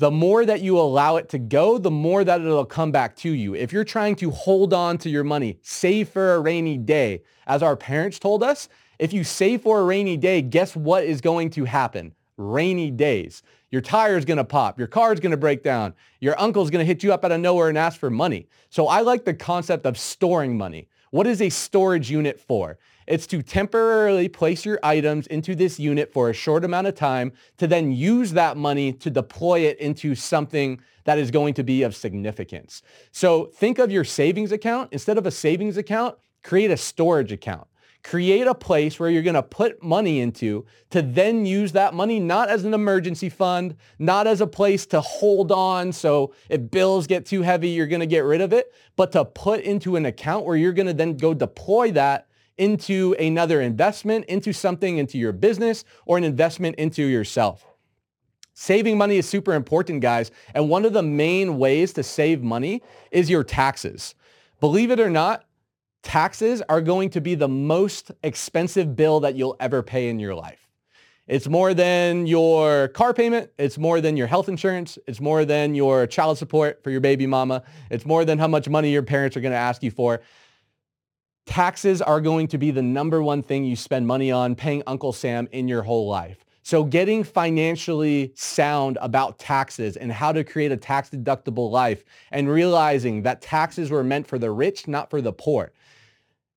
the 0.00 0.10
more 0.10 0.46
that 0.46 0.62
you 0.62 0.78
allow 0.78 1.16
it 1.16 1.28
to 1.28 1.38
go, 1.38 1.76
the 1.76 1.90
more 1.90 2.24
that 2.24 2.40
it'll 2.40 2.64
come 2.64 2.90
back 2.90 3.14
to 3.16 3.28
you. 3.28 3.54
If 3.54 3.70
you're 3.70 3.84
trying 3.84 4.16
to 4.16 4.30
hold 4.30 4.72
on 4.72 4.96
to 4.96 5.10
your 5.10 5.24
money, 5.24 5.58
save 5.60 6.08
for 6.08 6.36
a 6.36 6.40
rainy 6.40 6.78
day, 6.78 7.22
as 7.46 7.62
our 7.62 7.76
parents 7.76 8.18
told 8.18 8.42
us, 8.42 8.70
if 8.98 9.12
you 9.12 9.24
save 9.24 9.60
for 9.60 9.78
a 9.78 9.84
rainy 9.84 10.16
day, 10.16 10.40
guess 10.40 10.74
what 10.74 11.04
is 11.04 11.20
going 11.20 11.50
to 11.50 11.66
happen? 11.66 12.14
Rainy 12.38 12.90
days. 12.90 13.42
Your 13.70 13.82
tire 13.82 14.16
is 14.16 14.24
going 14.24 14.38
to 14.38 14.44
pop. 14.44 14.78
Your 14.78 14.88
car 14.88 15.12
is 15.12 15.20
going 15.20 15.32
to 15.32 15.36
break 15.36 15.62
down. 15.62 15.92
Your 16.18 16.40
uncle's 16.40 16.70
going 16.70 16.82
to 16.82 16.86
hit 16.86 17.02
you 17.02 17.12
up 17.12 17.22
out 17.22 17.32
of 17.32 17.40
nowhere 17.40 17.68
and 17.68 17.76
ask 17.76 18.00
for 18.00 18.08
money. 18.08 18.48
So 18.70 18.88
I 18.88 19.02
like 19.02 19.26
the 19.26 19.34
concept 19.34 19.84
of 19.84 19.98
storing 19.98 20.56
money. 20.56 20.88
What 21.10 21.26
is 21.26 21.42
a 21.42 21.48
storage 21.48 22.08
unit 22.08 22.38
for? 22.38 22.78
It's 23.08 23.26
to 23.28 23.42
temporarily 23.42 24.28
place 24.28 24.64
your 24.64 24.78
items 24.84 25.26
into 25.26 25.56
this 25.56 25.80
unit 25.80 26.12
for 26.12 26.30
a 26.30 26.32
short 26.32 26.64
amount 26.64 26.86
of 26.86 26.94
time 26.94 27.32
to 27.58 27.66
then 27.66 27.90
use 27.90 28.32
that 28.32 28.56
money 28.56 28.92
to 28.92 29.10
deploy 29.10 29.60
it 29.60 29.78
into 29.80 30.14
something 30.14 30.80
that 31.04 31.18
is 31.18 31.32
going 31.32 31.54
to 31.54 31.64
be 31.64 31.82
of 31.82 31.96
significance. 31.96 32.82
So 33.10 33.46
think 33.46 33.80
of 33.80 33.90
your 33.90 34.04
savings 34.04 34.52
account. 34.52 34.90
Instead 34.92 35.18
of 35.18 35.26
a 35.26 35.32
savings 35.32 35.76
account, 35.76 36.16
create 36.44 36.70
a 36.70 36.76
storage 36.76 37.32
account. 37.32 37.66
Create 38.02 38.46
a 38.46 38.54
place 38.54 38.98
where 38.98 39.10
you're 39.10 39.22
going 39.22 39.34
to 39.34 39.42
put 39.42 39.82
money 39.82 40.20
into 40.20 40.64
to 40.90 41.02
then 41.02 41.44
use 41.44 41.72
that 41.72 41.92
money 41.92 42.18
not 42.18 42.48
as 42.48 42.64
an 42.64 42.72
emergency 42.72 43.28
fund, 43.28 43.76
not 43.98 44.26
as 44.26 44.40
a 44.40 44.46
place 44.46 44.86
to 44.86 45.00
hold 45.00 45.52
on 45.52 45.92
so 45.92 46.32
if 46.48 46.70
bills 46.70 47.06
get 47.06 47.26
too 47.26 47.42
heavy, 47.42 47.68
you're 47.68 47.86
going 47.86 48.00
to 48.00 48.06
get 48.06 48.24
rid 48.24 48.40
of 48.40 48.52
it, 48.52 48.72
but 48.96 49.12
to 49.12 49.24
put 49.24 49.60
into 49.60 49.96
an 49.96 50.06
account 50.06 50.46
where 50.46 50.56
you're 50.56 50.72
going 50.72 50.86
to 50.86 50.94
then 50.94 51.16
go 51.16 51.34
deploy 51.34 51.92
that 51.92 52.28
into 52.56 53.14
another 53.18 53.60
investment, 53.60 54.24
into 54.26 54.52
something, 54.52 54.98
into 54.98 55.18
your 55.18 55.32
business, 55.32 55.84
or 56.04 56.18
an 56.18 56.24
investment 56.24 56.76
into 56.76 57.02
yourself. 57.02 57.66
Saving 58.52 58.98
money 58.98 59.16
is 59.16 59.26
super 59.26 59.54
important, 59.54 60.02
guys. 60.02 60.30
And 60.54 60.68
one 60.68 60.84
of 60.84 60.92
the 60.92 61.02
main 61.02 61.58
ways 61.58 61.94
to 61.94 62.02
save 62.02 62.42
money 62.42 62.82
is 63.10 63.30
your 63.30 63.42
taxes. 63.42 64.14
Believe 64.60 64.90
it 64.90 65.00
or 65.00 65.08
not, 65.08 65.44
taxes 66.02 66.62
are 66.68 66.80
going 66.80 67.10
to 67.10 67.20
be 67.20 67.34
the 67.34 67.48
most 67.48 68.10
expensive 68.22 68.96
bill 68.96 69.20
that 69.20 69.34
you'll 69.34 69.56
ever 69.60 69.82
pay 69.82 70.08
in 70.08 70.18
your 70.18 70.34
life. 70.34 70.68
It's 71.26 71.46
more 71.46 71.74
than 71.74 72.26
your 72.26 72.88
car 72.88 73.14
payment. 73.14 73.50
It's 73.56 73.78
more 73.78 74.00
than 74.00 74.16
your 74.16 74.26
health 74.26 74.48
insurance. 74.48 74.98
It's 75.06 75.20
more 75.20 75.44
than 75.44 75.76
your 75.76 76.06
child 76.06 76.38
support 76.38 76.82
for 76.82 76.90
your 76.90 77.00
baby 77.00 77.26
mama. 77.26 77.62
It's 77.90 78.04
more 78.04 78.24
than 78.24 78.38
how 78.38 78.48
much 78.48 78.68
money 78.68 78.90
your 78.90 79.04
parents 79.04 79.36
are 79.36 79.40
going 79.40 79.52
to 79.52 79.58
ask 79.58 79.82
you 79.82 79.92
for 79.92 80.20
taxes 81.46 82.00
are 82.00 82.20
going 82.20 82.46
to 82.46 82.58
be 82.58 82.70
the 82.70 82.82
number 82.82 83.22
one 83.22 83.42
thing 83.42 83.64
you 83.64 83.74
spend 83.74 84.06
money 84.06 84.30
on 84.30 84.54
paying 84.54 84.82
Uncle 84.86 85.12
Sam 85.12 85.48
in 85.52 85.66
your 85.66 85.82
whole 85.82 86.08
life. 86.08 86.44
So 86.62 86.84
getting 86.84 87.24
financially 87.24 88.32
sound 88.36 88.98
about 89.00 89.38
taxes 89.38 89.96
and 89.96 90.12
how 90.12 90.30
to 90.30 90.44
create 90.44 90.70
a 90.70 90.76
tax 90.76 91.10
deductible 91.10 91.70
life 91.70 92.04
and 92.30 92.48
realizing 92.48 93.22
that 93.22 93.42
taxes 93.42 93.90
were 93.90 94.04
meant 94.04 94.26
for 94.26 94.38
the 94.38 94.50
rich, 94.50 94.86
not 94.86 95.10
for 95.10 95.20
the 95.20 95.32
poor. 95.32 95.72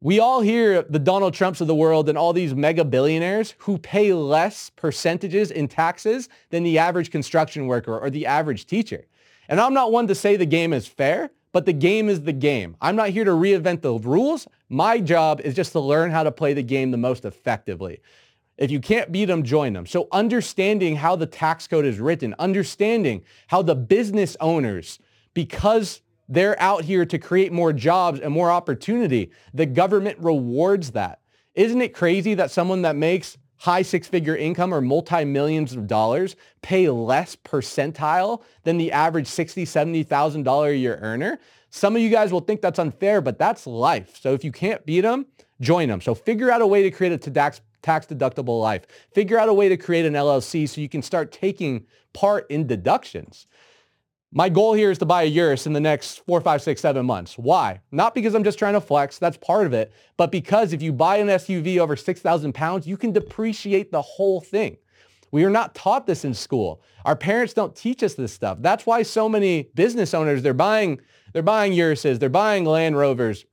We 0.03 0.19
all 0.19 0.41
hear 0.41 0.81
the 0.81 0.99
Donald 0.99 1.33
Trumps 1.33 1.61
of 1.61 1.67
the 1.67 1.73
world 1.73 2.09
and 2.09 2.17
all 2.17 2.33
these 2.33 2.53
mega 2.53 2.83
billionaires 2.83 3.55
who 3.59 3.77
pay 3.77 4.11
less 4.11 4.69
percentages 4.69 5.49
in 5.49 5.69
taxes 5.69 6.27
than 6.49 6.63
the 6.63 6.77
average 6.77 7.09
construction 7.09 7.67
worker 7.67 7.97
or 7.97 8.09
the 8.09 8.25
average 8.25 8.65
teacher. 8.65 9.05
And 9.47 9.61
I'm 9.61 9.73
not 9.73 9.93
one 9.93 10.07
to 10.07 10.15
say 10.15 10.35
the 10.35 10.45
game 10.45 10.73
is 10.73 10.85
fair, 10.85 11.31
but 11.53 11.65
the 11.65 11.71
game 11.71 12.09
is 12.09 12.23
the 12.23 12.33
game. 12.33 12.75
I'm 12.81 12.97
not 12.97 13.11
here 13.11 13.23
to 13.23 13.31
reinvent 13.31 13.81
the 13.81 13.93
rules. 13.93 14.45
My 14.67 14.99
job 14.99 15.39
is 15.39 15.55
just 15.55 15.71
to 15.71 15.79
learn 15.79 16.11
how 16.11 16.23
to 16.23 16.33
play 16.33 16.53
the 16.53 16.63
game 16.63 16.91
the 16.91 16.97
most 16.97 17.23
effectively. 17.23 18.01
If 18.57 18.71
you 18.71 18.81
can't 18.81 19.09
beat 19.09 19.25
them, 19.25 19.43
join 19.43 19.71
them. 19.71 19.85
So 19.85 20.09
understanding 20.11 20.97
how 20.97 21.15
the 21.15 21.27
tax 21.27 21.65
code 21.65 21.85
is 21.85 22.01
written, 22.01 22.35
understanding 22.39 23.23
how 23.47 23.61
the 23.61 23.75
business 23.75 24.35
owners, 24.41 24.99
because 25.33 26.01
they're 26.27 26.59
out 26.61 26.85
here 26.85 27.05
to 27.05 27.17
create 27.17 27.51
more 27.51 27.73
jobs 27.73 28.19
and 28.19 28.33
more 28.33 28.51
opportunity, 28.51 29.31
the 29.53 29.65
government 29.65 30.17
rewards 30.19 30.91
that. 30.91 31.19
Isn't 31.55 31.81
it 31.81 31.93
crazy 31.93 32.33
that 32.35 32.51
someone 32.51 32.81
that 32.83 32.95
makes 32.95 33.37
high 33.63 33.81
six-figure 33.81 34.35
income 34.35 34.73
or 34.73 34.81
multi-millions 34.81 35.73
of 35.73 35.87
dollars 35.87 36.35
pay 36.61 36.89
less 36.89 37.35
percentile 37.35 38.43
than 38.63 38.77
the 38.77 38.91
average 38.91 39.27
$60,000, 39.27 40.05
$70,000 40.05 40.69
a 40.69 40.75
year 40.75 40.99
earner. 41.01 41.39
Some 41.69 41.95
of 41.95 42.01
you 42.01 42.09
guys 42.09 42.33
will 42.33 42.41
think 42.41 42.61
that's 42.61 42.77
unfair, 42.77 43.21
but 43.21 43.39
that's 43.39 43.65
life. 43.65 44.19
So 44.19 44.33
if 44.33 44.43
you 44.43 44.51
can't 44.51 44.85
beat 44.85 45.01
them, 45.01 45.27
join 45.61 45.87
them. 45.87 46.01
So 46.01 46.13
figure 46.13 46.51
out 46.51 46.61
a 46.61 46.67
way 46.67 46.83
to 46.83 46.91
create 46.91 47.13
a 47.13 47.17
tax, 47.17 47.61
tax 47.81 48.05
deductible 48.05 48.61
life. 48.61 48.85
Figure 49.13 49.39
out 49.39 49.47
a 49.47 49.53
way 49.53 49.69
to 49.69 49.77
create 49.77 50.05
an 50.05 50.13
LLC 50.13 50.67
so 50.67 50.81
you 50.81 50.89
can 50.89 51.01
start 51.01 51.31
taking 51.31 51.85
part 52.11 52.45
in 52.51 52.67
deductions. 52.67 53.47
My 54.35 54.49
goal 54.49 54.73
here 54.73 54.89
is 54.89 54.97
to 54.97 55.05
buy 55.05 55.23
a 55.23 55.27
Urus 55.27 55.67
in 55.67 55.73
the 55.73 55.79
next 55.79 56.25
four, 56.25 56.41
five, 56.41 56.63
six, 56.63 56.81
seven 56.81 57.05
months. 57.05 57.37
Why? 57.37 57.81
Not 57.91 58.15
because 58.15 58.33
I'm 58.33 58.43
just 58.43 58.57
trying 58.57 58.73
to 58.73 58.81
flex, 58.81 59.19
that's 59.19 59.37
part 59.37 59.67
of 59.67 59.73
it, 59.73 59.93
but 60.17 60.31
because 60.31 60.73
if 60.73 60.81
you 60.81 60.91
buy 60.91 61.17
an 61.17 61.27
SUV 61.27 61.77
over 61.77 61.95
6,000 61.95 62.51
pounds, 62.51 62.87
you 62.87 62.97
can 62.97 63.11
depreciate 63.11 63.91
the 63.91 64.01
whole 64.01 64.41
thing. 64.41 64.77
We 65.29 65.43
are 65.43 65.51
not 65.51 65.75
taught 65.75 66.07
this 66.07 66.25
in 66.25 66.33
school. 66.33 66.81
Our 67.05 67.15
parents 67.15 67.53
don't 67.53 67.75
teach 67.75 68.01
us 68.01 68.15
this 68.15 68.33
stuff. 68.33 68.57
That's 68.59 68.87
why 68.87 69.03
so 69.03 69.29
many 69.29 69.69
business 69.75 70.15
owners, 70.15 70.41
they're 70.41 70.55
buying, 70.55 70.99
they're 71.31 71.43
buying 71.43 71.73
Uruses, 71.73 72.17
they're 72.17 72.29
buying 72.29 72.65
Land 72.65 72.97
Rovers, 72.97 73.45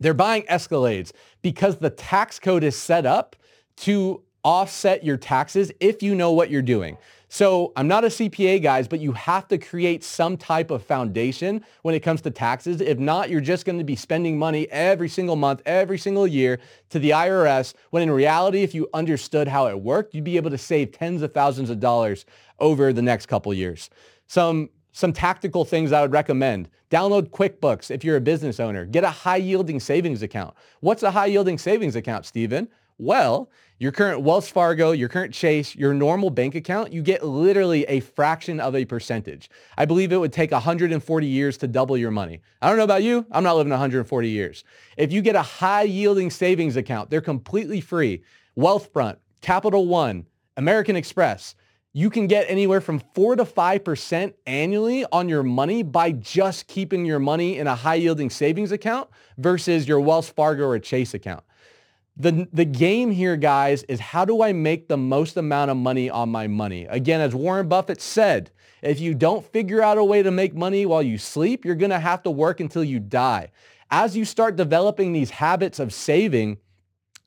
they're 0.00 0.14
buying 0.14 0.42
Escalades 0.44 1.12
because 1.42 1.76
the 1.76 1.90
tax 1.90 2.40
code 2.40 2.64
is 2.64 2.76
set 2.76 3.06
up 3.06 3.36
to 3.78 4.24
offset 4.42 5.04
your 5.04 5.16
taxes 5.16 5.70
if 5.78 6.02
you 6.02 6.14
know 6.14 6.32
what 6.32 6.50
you're 6.50 6.62
doing. 6.62 6.96
So 7.30 7.72
I'm 7.76 7.86
not 7.86 8.04
a 8.04 8.08
CPA, 8.08 8.62
guys, 8.62 8.88
but 8.88 9.00
you 9.00 9.12
have 9.12 9.46
to 9.48 9.58
create 9.58 10.02
some 10.02 10.38
type 10.38 10.70
of 10.70 10.82
foundation 10.82 11.62
when 11.82 11.94
it 11.94 12.00
comes 12.00 12.22
to 12.22 12.30
taxes. 12.30 12.80
If 12.80 12.98
not, 12.98 13.28
you're 13.28 13.42
just 13.42 13.66
going 13.66 13.78
to 13.78 13.84
be 13.84 13.96
spending 13.96 14.38
money 14.38 14.66
every 14.70 15.10
single 15.10 15.36
month, 15.36 15.60
every 15.66 15.98
single 15.98 16.26
year 16.26 16.58
to 16.88 16.98
the 16.98 17.10
IRS, 17.10 17.74
when 17.90 18.02
in 18.02 18.10
reality, 18.10 18.62
if 18.62 18.74
you 18.74 18.88
understood 18.94 19.46
how 19.46 19.66
it 19.66 19.78
worked, 19.78 20.14
you'd 20.14 20.24
be 20.24 20.36
able 20.38 20.50
to 20.50 20.58
save 20.58 20.92
tens 20.92 21.20
of 21.20 21.34
thousands 21.34 21.68
of 21.68 21.80
dollars 21.80 22.24
over 22.58 22.94
the 22.94 23.02
next 23.02 23.26
couple 23.26 23.52
years. 23.52 23.90
Some 24.26 24.70
some 24.92 25.12
tactical 25.12 25.64
things 25.64 25.92
I 25.92 26.02
would 26.02 26.10
recommend. 26.10 26.68
Download 26.90 27.28
QuickBooks 27.28 27.90
if 27.90 28.02
you're 28.02 28.16
a 28.16 28.20
business 28.20 28.58
owner. 28.58 28.84
Get 28.84 29.04
a 29.04 29.10
high 29.10 29.36
yielding 29.36 29.78
savings 29.78 30.22
account. 30.22 30.54
What's 30.80 31.04
a 31.04 31.10
high 31.10 31.26
yielding 31.26 31.58
savings 31.58 31.94
account, 31.94 32.26
Steven? 32.26 32.68
Well, 33.00 33.48
your 33.78 33.92
current 33.92 34.22
Wells 34.22 34.48
Fargo, 34.48 34.90
your 34.90 35.08
current 35.08 35.32
Chase, 35.32 35.76
your 35.76 35.94
normal 35.94 36.30
bank 36.30 36.56
account, 36.56 36.92
you 36.92 37.00
get 37.00 37.24
literally 37.24 37.84
a 37.84 38.00
fraction 38.00 38.58
of 38.58 38.74
a 38.74 38.84
percentage. 38.84 39.48
I 39.76 39.84
believe 39.84 40.12
it 40.12 40.16
would 40.16 40.32
take 40.32 40.50
140 40.50 41.26
years 41.26 41.56
to 41.58 41.68
double 41.68 41.96
your 41.96 42.10
money. 42.10 42.40
I 42.60 42.68
don't 42.68 42.76
know 42.76 42.82
about 42.82 43.04
you. 43.04 43.24
I'm 43.30 43.44
not 43.44 43.56
living 43.56 43.70
140 43.70 44.28
years. 44.28 44.64
If 44.96 45.12
you 45.12 45.22
get 45.22 45.36
a 45.36 45.42
high 45.42 45.82
yielding 45.82 46.28
savings 46.28 46.74
account, 46.76 47.08
they're 47.08 47.20
completely 47.20 47.80
free. 47.80 48.24
Wealthfront, 48.58 49.18
Capital 49.42 49.86
One, 49.86 50.26
American 50.56 50.96
Express, 50.96 51.54
you 51.92 52.10
can 52.10 52.26
get 52.26 52.50
anywhere 52.50 52.80
from 52.80 53.00
4 53.14 53.36
to 53.36 53.44
5% 53.44 54.34
annually 54.46 55.04
on 55.12 55.28
your 55.28 55.44
money 55.44 55.84
by 55.84 56.10
just 56.10 56.66
keeping 56.66 57.04
your 57.04 57.20
money 57.20 57.58
in 57.58 57.68
a 57.68 57.76
high 57.76 57.94
yielding 57.94 58.28
savings 58.28 58.72
account 58.72 59.08
versus 59.36 59.86
your 59.86 60.00
Wells 60.00 60.28
Fargo 60.28 60.64
or 60.66 60.80
Chase 60.80 61.14
account. 61.14 61.44
The, 62.20 62.48
the 62.52 62.64
game 62.64 63.12
here, 63.12 63.36
guys, 63.36 63.84
is 63.84 64.00
how 64.00 64.24
do 64.24 64.42
I 64.42 64.52
make 64.52 64.88
the 64.88 64.96
most 64.96 65.36
amount 65.36 65.70
of 65.70 65.76
money 65.76 66.10
on 66.10 66.28
my 66.30 66.48
money? 66.48 66.84
Again, 66.86 67.20
as 67.20 67.32
Warren 67.32 67.68
Buffett 67.68 68.00
said, 68.00 68.50
if 68.82 68.98
you 68.98 69.14
don't 69.14 69.46
figure 69.46 69.82
out 69.82 69.98
a 69.98 70.04
way 70.04 70.22
to 70.22 70.30
make 70.32 70.54
money 70.54 70.84
while 70.84 71.02
you 71.02 71.16
sleep, 71.16 71.64
you're 71.64 71.76
going 71.76 71.90
to 71.90 72.00
have 72.00 72.24
to 72.24 72.30
work 72.30 72.58
until 72.58 72.82
you 72.82 72.98
die. 72.98 73.50
As 73.90 74.16
you 74.16 74.24
start 74.24 74.56
developing 74.56 75.12
these 75.12 75.30
habits 75.30 75.78
of 75.78 75.94
saving, 75.94 76.58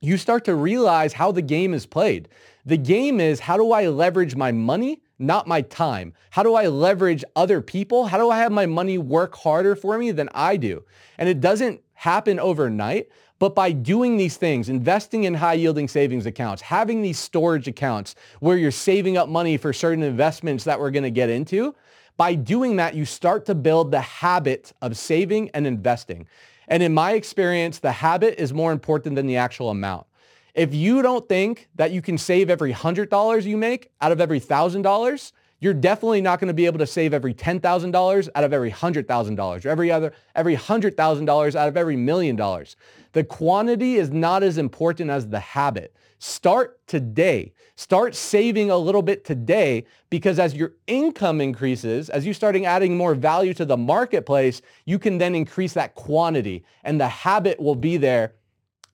you 0.00 0.16
start 0.16 0.44
to 0.44 0.54
realize 0.54 1.12
how 1.14 1.32
the 1.32 1.42
game 1.42 1.72
is 1.74 1.86
played. 1.86 2.28
The 2.66 2.76
game 2.76 3.18
is 3.20 3.40
how 3.40 3.56
do 3.56 3.72
I 3.72 3.88
leverage 3.88 4.36
my 4.36 4.52
money, 4.52 5.01
not 5.22 5.46
my 5.46 5.62
time? 5.62 6.12
How 6.30 6.42
do 6.42 6.54
I 6.54 6.66
leverage 6.66 7.24
other 7.36 7.60
people? 7.60 8.06
How 8.06 8.18
do 8.18 8.30
I 8.30 8.38
have 8.38 8.52
my 8.52 8.66
money 8.66 8.98
work 8.98 9.36
harder 9.36 9.74
for 9.76 9.96
me 9.96 10.10
than 10.10 10.28
I 10.34 10.56
do? 10.56 10.84
And 11.18 11.28
it 11.28 11.40
doesn't 11.40 11.80
happen 11.94 12.40
overnight, 12.40 13.08
but 13.38 13.54
by 13.54 13.72
doing 13.72 14.16
these 14.16 14.36
things, 14.36 14.68
investing 14.68 15.24
in 15.24 15.34
high 15.34 15.54
yielding 15.54 15.88
savings 15.88 16.26
accounts, 16.26 16.62
having 16.62 17.02
these 17.02 17.18
storage 17.18 17.68
accounts 17.68 18.14
where 18.40 18.56
you're 18.56 18.70
saving 18.70 19.16
up 19.16 19.28
money 19.28 19.56
for 19.56 19.72
certain 19.72 20.02
investments 20.02 20.64
that 20.64 20.78
we're 20.78 20.90
going 20.90 21.02
to 21.02 21.10
get 21.10 21.30
into, 21.30 21.74
by 22.16 22.34
doing 22.34 22.76
that, 22.76 22.94
you 22.94 23.04
start 23.04 23.46
to 23.46 23.54
build 23.54 23.90
the 23.90 24.00
habit 24.00 24.72
of 24.82 24.96
saving 24.96 25.50
and 25.50 25.66
investing. 25.66 26.26
And 26.68 26.82
in 26.82 26.94
my 26.94 27.12
experience, 27.12 27.78
the 27.78 27.92
habit 27.92 28.40
is 28.40 28.52
more 28.52 28.72
important 28.72 29.16
than 29.16 29.26
the 29.26 29.36
actual 29.36 29.70
amount. 29.70 30.06
If 30.54 30.74
you 30.74 31.00
don't 31.00 31.26
think 31.28 31.68
that 31.76 31.92
you 31.92 32.02
can 32.02 32.18
save 32.18 32.50
every 32.50 32.74
$100 32.74 33.44
you 33.44 33.56
make 33.56 33.90
out 34.02 34.12
of 34.12 34.20
every 34.20 34.38
$1,000, 34.38 35.32
you're 35.60 35.72
definitely 35.72 36.20
not 36.20 36.40
going 36.40 36.48
to 36.48 36.54
be 36.54 36.66
able 36.66 36.80
to 36.80 36.86
save 36.86 37.14
every 37.14 37.32
$10,000 37.32 38.28
out 38.34 38.44
of 38.44 38.52
every 38.52 38.70
$100,000 38.70 39.64
or 39.64 39.68
every 39.68 39.90
other 39.90 40.12
every 40.34 40.56
$100,000 40.56 41.54
out 41.54 41.68
of 41.68 41.76
every 41.76 41.96
million 41.96 42.36
dollars. 42.36 42.76
The 43.12 43.24
quantity 43.24 43.94
is 43.94 44.10
not 44.10 44.42
as 44.42 44.58
important 44.58 45.08
as 45.08 45.28
the 45.28 45.40
habit. 45.40 45.96
Start 46.18 46.86
today. 46.86 47.52
Start 47.76 48.14
saving 48.14 48.70
a 48.70 48.76
little 48.76 49.02
bit 49.02 49.24
today 49.24 49.86
because 50.10 50.38
as 50.38 50.54
your 50.54 50.74
income 50.86 51.40
increases, 51.40 52.10
as 52.10 52.26
you 52.26 52.34
starting 52.34 52.66
adding 52.66 52.96
more 52.96 53.14
value 53.14 53.54
to 53.54 53.64
the 53.64 53.76
marketplace, 53.76 54.62
you 54.84 54.98
can 54.98 55.16
then 55.18 55.34
increase 55.34 55.72
that 55.74 55.94
quantity 55.94 56.64
and 56.84 57.00
the 57.00 57.08
habit 57.08 57.58
will 57.58 57.74
be 57.74 57.96
there 57.96 58.34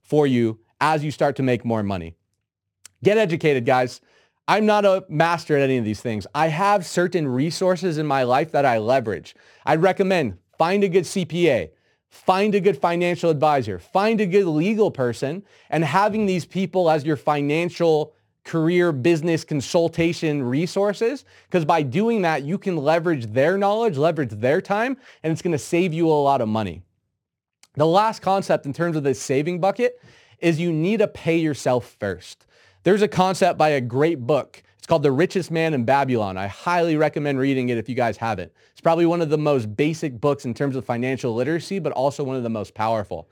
for 0.02 0.26
you 0.26 0.58
as 0.80 1.04
you 1.04 1.10
start 1.10 1.36
to 1.36 1.42
make 1.42 1.64
more 1.64 1.82
money. 1.82 2.16
Get 3.02 3.18
educated, 3.18 3.64
guys. 3.64 4.00
I'm 4.46 4.64
not 4.64 4.84
a 4.84 5.04
master 5.08 5.56
at 5.56 5.62
any 5.62 5.76
of 5.76 5.84
these 5.84 6.00
things. 6.00 6.26
I 6.34 6.48
have 6.48 6.86
certain 6.86 7.28
resources 7.28 7.98
in 7.98 8.06
my 8.06 8.22
life 8.22 8.50
that 8.52 8.64
I 8.64 8.78
leverage. 8.78 9.34
I'd 9.66 9.82
recommend 9.82 10.38
find 10.56 10.82
a 10.82 10.88
good 10.88 11.04
CPA, 11.04 11.70
find 12.08 12.54
a 12.54 12.60
good 12.60 12.76
financial 12.76 13.30
advisor, 13.30 13.78
find 13.78 14.20
a 14.20 14.26
good 14.26 14.46
legal 14.46 14.90
person, 14.90 15.44
and 15.70 15.84
having 15.84 16.26
these 16.26 16.44
people 16.44 16.90
as 16.90 17.04
your 17.04 17.16
financial 17.16 18.14
career 18.48 18.92
business 18.92 19.44
consultation 19.44 20.42
resources 20.42 21.26
because 21.44 21.66
by 21.66 21.82
doing 21.82 22.22
that 22.22 22.44
you 22.44 22.56
can 22.56 22.78
leverage 22.78 23.26
their 23.26 23.58
knowledge 23.58 23.98
leverage 23.98 24.30
their 24.30 24.58
time 24.62 24.96
and 25.22 25.30
it's 25.30 25.42
going 25.42 25.52
to 25.52 25.58
save 25.58 25.92
you 25.92 26.08
a 26.08 26.22
lot 26.22 26.40
of 26.40 26.48
money 26.48 26.80
the 27.74 27.86
last 27.86 28.22
concept 28.22 28.64
in 28.64 28.72
terms 28.72 28.96
of 28.96 29.02
the 29.02 29.12
saving 29.12 29.60
bucket 29.60 30.00
is 30.40 30.61
you 30.61 30.72
need 30.72 30.98
to 30.98 31.09
pay 31.09 31.38
yourself 31.38 31.96
first. 31.98 32.46
There's 32.85 33.03
a 33.03 33.09
concept 33.09 33.59
by 33.59 33.70
a 33.70 33.81
great 33.81 34.20
book. 34.20 34.62
It's 34.79 34.87
called 34.87 35.03
the 35.03 35.12
richest 35.12 35.51
man 35.51 35.74
in 35.74 35.85
babylon. 35.85 36.37
I 36.37 36.46
highly 36.46 36.96
recommend 36.96 37.38
reading 37.38 37.68
it 37.68 37.79
if 37.79 37.88
you 37.88 37.94
guys 37.94 38.16
haven't 38.16 38.53
it's 38.79 38.81
probably 38.81 39.07
one 39.07 39.20
of 39.20 39.29
the 39.29 39.37
most 39.37 39.74
basic 39.77 40.20
books 40.20 40.44
in 40.44 40.55
terms 40.55 40.77
of 40.77 40.85
financial 40.85 41.35
literacy 41.35 41.81
but 41.81 41.90
also 41.94 42.22
one 42.22 42.37
of 42.37 42.44
the 42.44 42.48
most 42.48 42.74
powerful. 42.74 43.29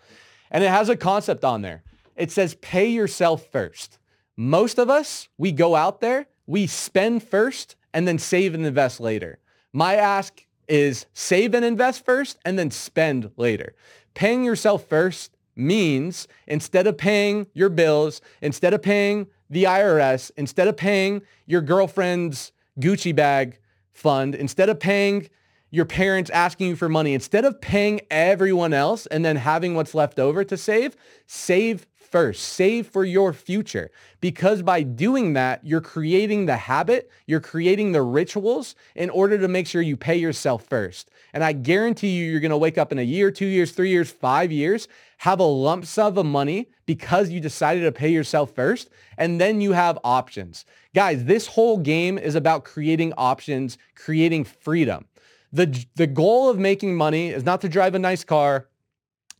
And 0.51 0.64
it 0.64 0.71
has 0.71 0.88
a 0.88 0.97
concept 0.97 1.45
on 1.45 1.62
there. 1.62 1.85
It 2.16 2.33
says 2.33 2.57
pay 2.57 2.88
yourself 2.88 3.47
first. 3.53 4.01
Most 4.37 4.77
of 4.77 4.90
us, 4.90 5.29
we 5.38 5.53
go 5.53 5.77
out 5.77 6.01
there, 6.01 6.27
we 6.49 6.66
spend 6.66 7.23
first 7.23 7.77
and 7.95 8.09
then 8.09 8.19
save 8.19 8.55
and 8.55 8.66
invest 8.66 8.99
later. 8.99 9.38
My 9.73 9.95
ask 9.95 10.45
is 10.66 11.07
save 11.14 11.55
and 11.55 11.64
invest 11.64 12.05
first 12.05 12.38
and 12.45 12.59
then 12.59 12.73
spend 12.73 13.31
later. 13.37 13.77
Paying 14.14 14.42
yourself 14.42 14.88
first 14.88 15.36
means 15.57 16.29
instead 16.47 16.87
of 16.87 16.97
paying 16.97 17.47
your 17.55 17.69
bills, 17.69 18.21
instead 18.42 18.75
of 18.75 18.83
paying 18.83 19.27
the 19.49 19.64
IRS, 19.64 20.31
instead 20.37 20.69
of 20.69 20.77
paying 20.77 21.23
your 21.47 21.62
girlfriend's 21.62 22.53
Gucci 22.79 23.14
bag 23.14 23.59
fund, 23.92 24.35
instead 24.35 24.69
of 24.69 24.79
paying 24.79 25.29
your 25.71 25.85
parents 25.85 26.31
asking 26.31 26.69
you 26.69 26.77
for 26.77 26.88
money, 26.88 27.14
instead 27.14 27.45
of 27.45 27.61
paying 27.61 28.01
everyone 28.11 28.73
else 28.73 29.07
and 29.07 29.25
then 29.25 29.37
having 29.37 29.75
what's 29.75 29.95
left 29.95 30.19
over 30.19 30.45
to 30.45 30.57
save, 30.57 30.97
save 31.27 31.87
first. 32.16 32.44
Save 32.44 32.87
for 32.87 33.05
your 33.05 33.35
future 33.35 33.90
because 34.22 34.62
by 34.62 34.83
doing 34.83 35.35
that, 35.35 35.61
you're 35.62 35.83
creating 35.83 36.46
the 36.46 36.57
habit, 36.57 37.11
you're 37.26 37.40
creating 37.40 37.92
the 37.92 38.00
rituals 38.00 38.74
in 38.94 39.11
order 39.11 39.37
to 39.37 39.48
make 39.48 39.66
sure 39.66 39.83
you 39.83 39.98
pay 39.98 40.16
yourself 40.16 40.64
first. 40.64 41.11
And 41.35 41.44
I 41.44 41.52
guarantee 41.52 42.16
you, 42.16 42.31
you're 42.31 42.40
going 42.40 42.52
to 42.52 42.57
wake 42.57 42.79
up 42.79 42.90
in 42.90 42.98
a 42.98 43.02
year, 43.02 43.31
two 43.31 43.44
years, 43.44 43.72
three 43.72 43.90
years, 43.90 44.11
five 44.11 44.50
years, 44.50 44.88
have 45.18 45.40
a 45.40 45.44
lump 45.44 45.85
sum 45.85 46.16
of 46.16 46.24
money 46.24 46.70
because 46.87 47.29
you 47.29 47.38
decided 47.38 47.83
to 47.83 47.92
pay 47.92 48.09
yourself 48.09 48.55
first. 48.55 48.88
And 49.18 49.38
then 49.38 49.61
you 49.61 49.72
have 49.72 49.98
options. 50.02 50.64
Guys, 50.94 51.26
this 51.26 51.46
whole 51.48 51.76
game 51.76 52.16
is 52.16 52.35
about 52.35 52.64
creating 52.64 53.12
options, 53.18 53.76
creating 53.94 54.44
freedom. 54.44 55.05
The, 55.52 55.85
the 55.96 56.07
goal 56.07 56.48
of 56.48 56.59
making 56.59 56.96
money 56.96 57.29
is 57.29 57.44
not 57.44 57.61
to 57.61 57.68
drive 57.68 57.94
a 57.94 57.98
nice 57.98 58.24
car, 58.24 58.68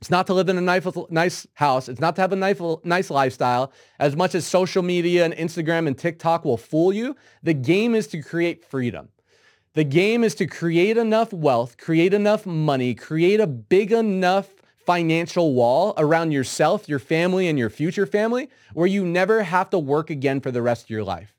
it's 0.01 0.11
not 0.11 0.27
to 0.27 0.35
live 0.35 0.49
in 0.49 0.59
a 0.59 0.61
nice, 0.61 0.87
nice 1.09 1.47
house. 1.55 1.89
It's 1.89 2.01
not 2.01 2.17
to 2.17 2.23
have 2.23 2.33
a 2.33 2.37
nice, 2.37 2.61
nice 2.85 3.11
lifestyle. 3.11 3.73
As 3.99 4.15
much 4.15 4.35
as 4.35 4.47
social 4.47 4.83
media 4.83 5.25
and 5.25 5.35
Instagram 5.35 5.87
and 5.87 5.97
TikTok 5.97 6.45
will 6.45 6.59
fool 6.59 6.93
you, 6.93 7.17
the 7.43 7.55
game 7.55 7.95
is 7.95 8.07
to 8.09 8.23
create 8.23 8.65
freedom. 8.65 9.09
The 9.73 9.85
game 9.85 10.25
is 10.25 10.35
to 10.37 10.47
create 10.47 10.97
enough 10.97 11.33
wealth, 11.33 11.77
create 11.77 12.15
enough 12.15 12.47
money, 12.47 12.95
create 12.95 13.41
a 13.41 13.47
big 13.47 13.93
enough 13.93 14.49
financial 14.87 15.55
wall 15.55 15.93
around 15.99 16.31
yourself, 16.31 16.89
your 16.89 16.99
family, 16.99 17.49
and 17.49 17.59
your 17.59 17.69
future 17.69 18.07
family 18.07 18.49
where 18.73 18.87
you 18.87 19.05
never 19.05 19.43
have 19.43 19.69
to 19.71 19.79
work 19.79 20.11
again 20.11 20.41
for 20.41 20.51
the 20.51 20.63
rest 20.63 20.85
of 20.85 20.91
your 20.91 21.05
life. 21.05 21.36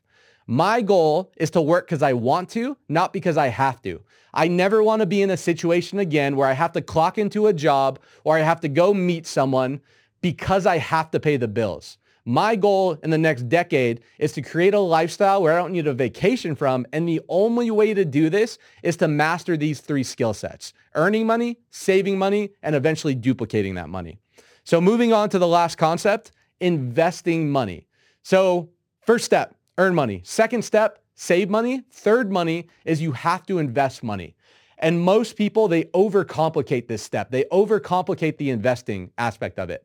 My 0.47 0.81
goal 0.81 1.33
is 1.35 1.51
to 1.51 1.61
work 1.61 1.87
because 1.87 2.01
I 2.01 2.13
want 2.13 2.49
to, 2.51 2.77
not 2.87 3.11
because 3.11 3.35
I 3.35 3.47
have 3.47 3.81
to. 3.81 4.01
I 4.33 4.47
never 4.47 4.81
want 4.81 5.01
to 5.01 5.05
be 5.05 5.21
in 5.21 5.29
a 5.29 5.37
situation 5.37 5.99
again 5.99 6.37
where 6.37 6.47
I 6.47 6.53
have 6.53 6.71
to 6.73 6.81
clock 6.81 7.17
into 7.17 7.47
a 7.47 7.53
job 7.53 7.99
or 8.23 8.37
I 8.37 8.41
have 8.41 8.61
to 8.61 8.69
go 8.69 8.93
meet 8.93 9.27
someone 9.27 9.81
because 10.21 10.65
I 10.65 10.77
have 10.77 11.11
to 11.11 11.19
pay 11.19 11.35
the 11.35 11.49
bills. 11.49 11.97
My 12.23 12.55
goal 12.55 12.97
in 13.03 13.09
the 13.09 13.17
next 13.17 13.49
decade 13.49 14.01
is 14.19 14.31
to 14.33 14.41
create 14.41 14.73
a 14.73 14.79
lifestyle 14.79 15.41
where 15.41 15.53
I 15.53 15.61
don't 15.61 15.71
need 15.73 15.87
a 15.87 15.93
vacation 15.93 16.55
from. 16.55 16.85
And 16.93 17.07
the 17.07 17.21
only 17.27 17.69
way 17.69 17.93
to 17.93 18.05
do 18.05 18.29
this 18.29 18.57
is 18.83 18.95
to 18.97 19.07
master 19.07 19.57
these 19.57 19.81
three 19.81 20.03
skill 20.03 20.33
sets, 20.33 20.73
earning 20.95 21.25
money, 21.25 21.57
saving 21.71 22.17
money, 22.17 22.51
and 22.61 22.75
eventually 22.75 23.15
duplicating 23.15 23.75
that 23.75 23.89
money. 23.89 24.19
So 24.63 24.79
moving 24.79 25.11
on 25.11 25.29
to 25.29 25.39
the 25.39 25.47
last 25.47 25.77
concept, 25.77 26.31
investing 26.59 27.49
money. 27.49 27.87
So 28.23 28.69
first 29.05 29.25
step, 29.25 29.56
earn 29.77 29.95
money. 29.95 30.21
Second 30.23 30.63
step, 30.63 30.99
save 31.15 31.49
money. 31.49 31.83
Third 31.91 32.31
money 32.31 32.67
is 32.85 33.01
you 33.01 33.11
have 33.13 33.45
to 33.47 33.59
invest 33.59 34.03
money. 34.03 34.35
And 34.79 35.01
most 35.01 35.35
people, 35.35 35.67
they 35.67 35.85
overcomplicate 35.85 36.87
this 36.87 37.01
step. 37.01 37.31
They 37.31 37.45
overcomplicate 37.45 38.37
the 38.37 38.51
investing 38.51 39.11
aspect 39.17 39.57
of 39.57 39.69
it. 39.69 39.83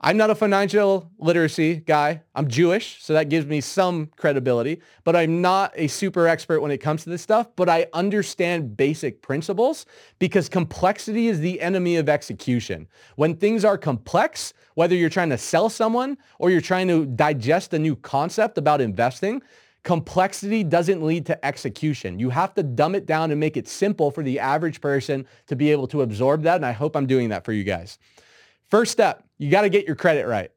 I'm 0.00 0.18
not 0.18 0.28
a 0.28 0.34
financial 0.34 1.10
literacy 1.18 1.76
guy. 1.76 2.22
I'm 2.34 2.48
Jewish, 2.48 3.02
so 3.02 3.14
that 3.14 3.30
gives 3.30 3.46
me 3.46 3.62
some 3.62 4.10
credibility, 4.16 4.82
but 5.04 5.16
I'm 5.16 5.40
not 5.40 5.72
a 5.74 5.86
super 5.86 6.28
expert 6.28 6.60
when 6.60 6.70
it 6.70 6.78
comes 6.78 7.02
to 7.04 7.10
this 7.10 7.22
stuff, 7.22 7.48
but 7.56 7.68
I 7.68 7.86
understand 7.94 8.76
basic 8.76 9.22
principles 9.22 9.86
because 10.18 10.50
complexity 10.50 11.28
is 11.28 11.40
the 11.40 11.60
enemy 11.62 11.96
of 11.96 12.10
execution. 12.10 12.88
When 13.16 13.36
things 13.36 13.64
are 13.64 13.78
complex, 13.78 14.52
whether 14.74 14.94
you're 14.94 15.08
trying 15.08 15.30
to 15.30 15.38
sell 15.38 15.70
someone 15.70 16.18
or 16.38 16.50
you're 16.50 16.60
trying 16.60 16.88
to 16.88 17.06
digest 17.06 17.72
a 17.72 17.78
new 17.78 17.96
concept 17.96 18.58
about 18.58 18.80
investing, 18.80 19.42
Complexity 19.86 20.64
doesn't 20.64 21.00
lead 21.00 21.24
to 21.26 21.46
execution. 21.46 22.18
You 22.18 22.28
have 22.30 22.52
to 22.54 22.64
dumb 22.64 22.96
it 22.96 23.06
down 23.06 23.30
and 23.30 23.38
make 23.38 23.56
it 23.56 23.68
simple 23.68 24.10
for 24.10 24.24
the 24.24 24.40
average 24.40 24.80
person 24.80 25.24
to 25.46 25.54
be 25.54 25.70
able 25.70 25.86
to 25.86 26.02
absorb 26.02 26.42
that. 26.42 26.56
And 26.56 26.66
I 26.66 26.72
hope 26.72 26.96
I'm 26.96 27.06
doing 27.06 27.28
that 27.28 27.44
for 27.44 27.52
you 27.52 27.62
guys. 27.62 27.96
First 28.68 28.90
step, 28.90 29.25
you 29.38 29.50
got 29.50 29.62
to 29.62 29.68
get 29.68 29.86
your 29.86 29.96
credit 29.96 30.26
right. 30.26 30.50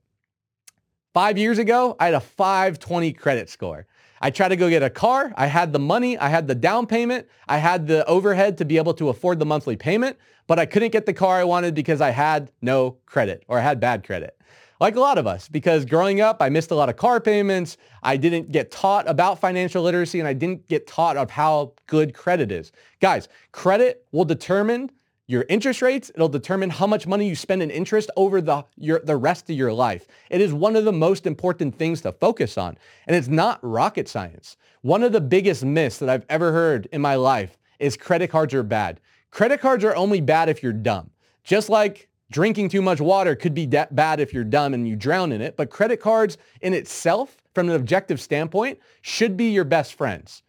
Five 1.13 1.37
years 1.37 1.57
ago, 1.57 1.95
I 1.99 2.05
had 2.05 2.13
a 2.13 2.19
520 2.19 3.13
credit 3.13 3.49
score. 3.49 3.87
I 4.21 4.31
tried 4.31 4.49
to 4.49 4.55
go 4.55 4.69
get 4.69 4.83
a 4.83 4.89
car. 4.89 5.33
I 5.37 5.47
had 5.47 5.73
the 5.73 5.79
money. 5.79 6.17
I 6.17 6.29
had 6.29 6.47
the 6.47 6.55
down 6.55 6.85
payment. 6.85 7.27
I 7.47 7.57
had 7.57 7.87
the 7.87 8.05
overhead 8.05 8.57
to 8.59 8.65
be 8.65 8.77
able 8.77 8.93
to 8.95 9.09
afford 9.09 9.39
the 9.39 9.45
monthly 9.45 9.75
payment, 9.75 10.17
but 10.45 10.59
I 10.59 10.65
couldn't 10.65 10.91
get 10.91 11.05
the 11.05 11.13
car 11.13 11.37
I 11.37 11.45
wanted 11.45 11.73
because 11.73 12.01
I 12.01 12.09
had 12.11 12.51
no 12.61 12.97
credit 13.05 13.43
or 13.47 13.59
I 13.59 13.61
had 13.61 13.79
bad 13.79 14.05
credit 14.05 14.39
like 14.79 14.95
a 14.95 14.99
lot 14.99 15.17
of 15.17 15.27
us, 15.27 15.49
because 15.49 15.83
growing 15.83 16.21
up, 16.21 16.41
I 16.41 16.49
missed 16.49 16.71
a 16.71 16.75
lot 16.75 16.89
of 16.89 16.95
car 16.95 17.19
payments. 17.19 17.77
I 18.01 18.15
didn't 18.15 18.51
get 18.51 18.71
taught 18.71 19.09
about 19.09 19.39
financial 19.39 19.83
literacy 19.83 20.19
and 20.19 20.27
I 20.27 20.33
didn't 20.33 20.67
get 20.67 20.87
taught 20.87 21.17
of 21.17 21.29
how 21.29 21.73
good 21.87 22.13
credit 22.13 22.51
is. 22.51 22.71
Guys, 23.01 23.27
credit 23.51 24.05
will 24.11 24.25
determine 24.25 24.89
your 25.29 25.45
interest 25.47 25.81
rates. 25.81 26.09
It'll 26.15 26.27
determine 26.27 26.71
how 26.71 26.87
much 26.87 27.05
money 27.05 27.29
you 27.29 27.35
spend 27.35 27.61
in 27.61 27.69
interest 27.69 28.09
over 28.17 28.41
the, 28.41 28.65
your, 28.77 28.99
the 28.99 29.15
rest 29.15 29.49
of 29.49 29.55
your 29.55 29.71
life. 29.71 30.07
It 30.29 30.41
is 30.41 30.51
one 30.51 30.75
of 30.75 30.85
the 30.85 30.91
most 30.91 31.27
important 31.27 31.77
things 31.77 32.01
to 32.01 32.11
focus 32.11 32.57
on. 32.57 32.77
And 33.05 33.15
it's 33.15 33.27
not 33.27 33.59
rocket 33.61 34.09
science. 34.09 34.57
One 34.81 35.03
of 35.03 35.11
the 35.11 35.21
biggest 35.21 35.63
myths 35.63 35.99
that 35.99 36.09
I've 36.09 36.25
ever 36.29 36.51
heard 36.51 36.87
in 36.91 37.01
my 37.01 37.15
life 37.15 37.57
is 37.77 37.95
credit 37.95 38.29
cards 38.29 38.53
are 38.55 38.63
bad. 38.63 38.99
Credit 39.29 39.61
cards 39.61 39.83
are 39.83 39.95
only 39.95 40.19
bad 40.19 40.49
if 40.49 40.63
you're 40.63 40.73
dumb. 40.73 41.11
Just 41.43 41.69
like 41.69 42.09
Drinking 42.31 42.69
too 42.69 42.83
much 42.83 43.01
water 43.01 43.35
could 43.35 43.55
be 43.55 43.65
de- 43.65 43.87
bad 43.89 44.19
if 44.19 44.33
you're 44.33 44.43
dumb 44.43 44.75
and 44.75 44.87
you 44.87 44.95
drown 44.95 45.31
in 45.31 45.41
it, 45.41 45.57
but 45.57 45.71
credit 45.71 45.99
cards 45.99 46.37
in 46.61 46.75
itself, 46.75 47.37
from 47.55 47.69
an 47.69 47.75
objective 47.75 48.21
standpoint, 48.21 48.79
should 49.01 49.35
be 49.35 49.45
your 49.45 49.63
best 49.63 49.95
friends. 49.95 50.43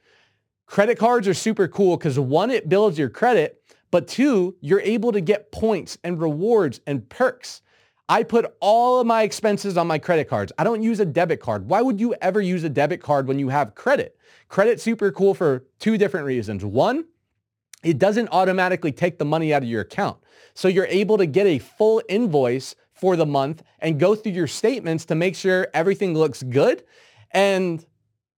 Credit 0.67 0.99
cards 0.99 1.27
are 1.27 1.35
super 1.35 1.67
cool 1.67 1.97
because 1.97 2.19
one, 2.19 2.51
it 2.51 2.69
builds 2.69 2.99
your 2.99 3.09
credit, 3.09 3.60
but 3.91 4.09
two, 4.09 4.57
you're 4.61 4.81
able 4.81 5.13
to 5.13 5.21
get 5.21 5.53
points 5.53 5.99
and 6.05 6.21
rewards 6.21 6.81
and 6.87 7.09
perks. 7.09 7.63
I 8.09 8.25
put 8.25 8.57
all 8.61 9.01
of 9.01 9.07
my 9.07 9.23
expenses 9.23 9.77
on 9.77 9.87
my 9.87 9.99
credit 9.99 10.29
cards. 10.29 10.53
I 10.59 10.65
don't 10.65 10.83
use 10.83 10.99
a 11.01 11.05
debit 11.05 11.41
card. 11.41 11.69
Why 11.69 11.81
would 11.81 12.01
you 12.01 12.15
ever 12.21 12.41
use 12.41 12.65
a 12.65 12.69
debit 12.69 13.01
card 13.01 13.29
when 13.29 13.39
you 13.39 13.49
have 13.49 13.75
credit? 13.75 14.17
Credit's 14.49 14.83
super 14.83 15.13
cool 15.13 15.33
for 15.33 15.65
two 15.79 15.97
different 15.97 16.27
reasons. 16.27 16.65
One, 16.65 17.05
it 17.85 17.99
doesn't 17.99 18.29
automatically 18.33 18.93
take 18.93 19.19
the 19.19 19.25
money 19.25 19.55
out 19.55 19.63
of 19.63 19.69
your 19.69 19.83
account. 19.83 20.19
So 20.55 20.69
you're 20.69 20.87
able 20.87 21.19
to 21.19 21.27
get 21.27 21.47
a 21.47 21.59
full 21.59 22.03
invoice 22.09 22.75
for 22.93 23.17
the 23.17 23.27
month 23.27 23.63
and 23.79 23.99
go 23.99 24.15
through 24.15 24.33
your 24.33 24.47
statements 24.47 25.05
to 25.07 25.15
make 25.15 25.35
sure 25.35 25.69
everything 25.73 26.15
looks 26.15 26.43
good 26.43 26.85
and 27.31 27.85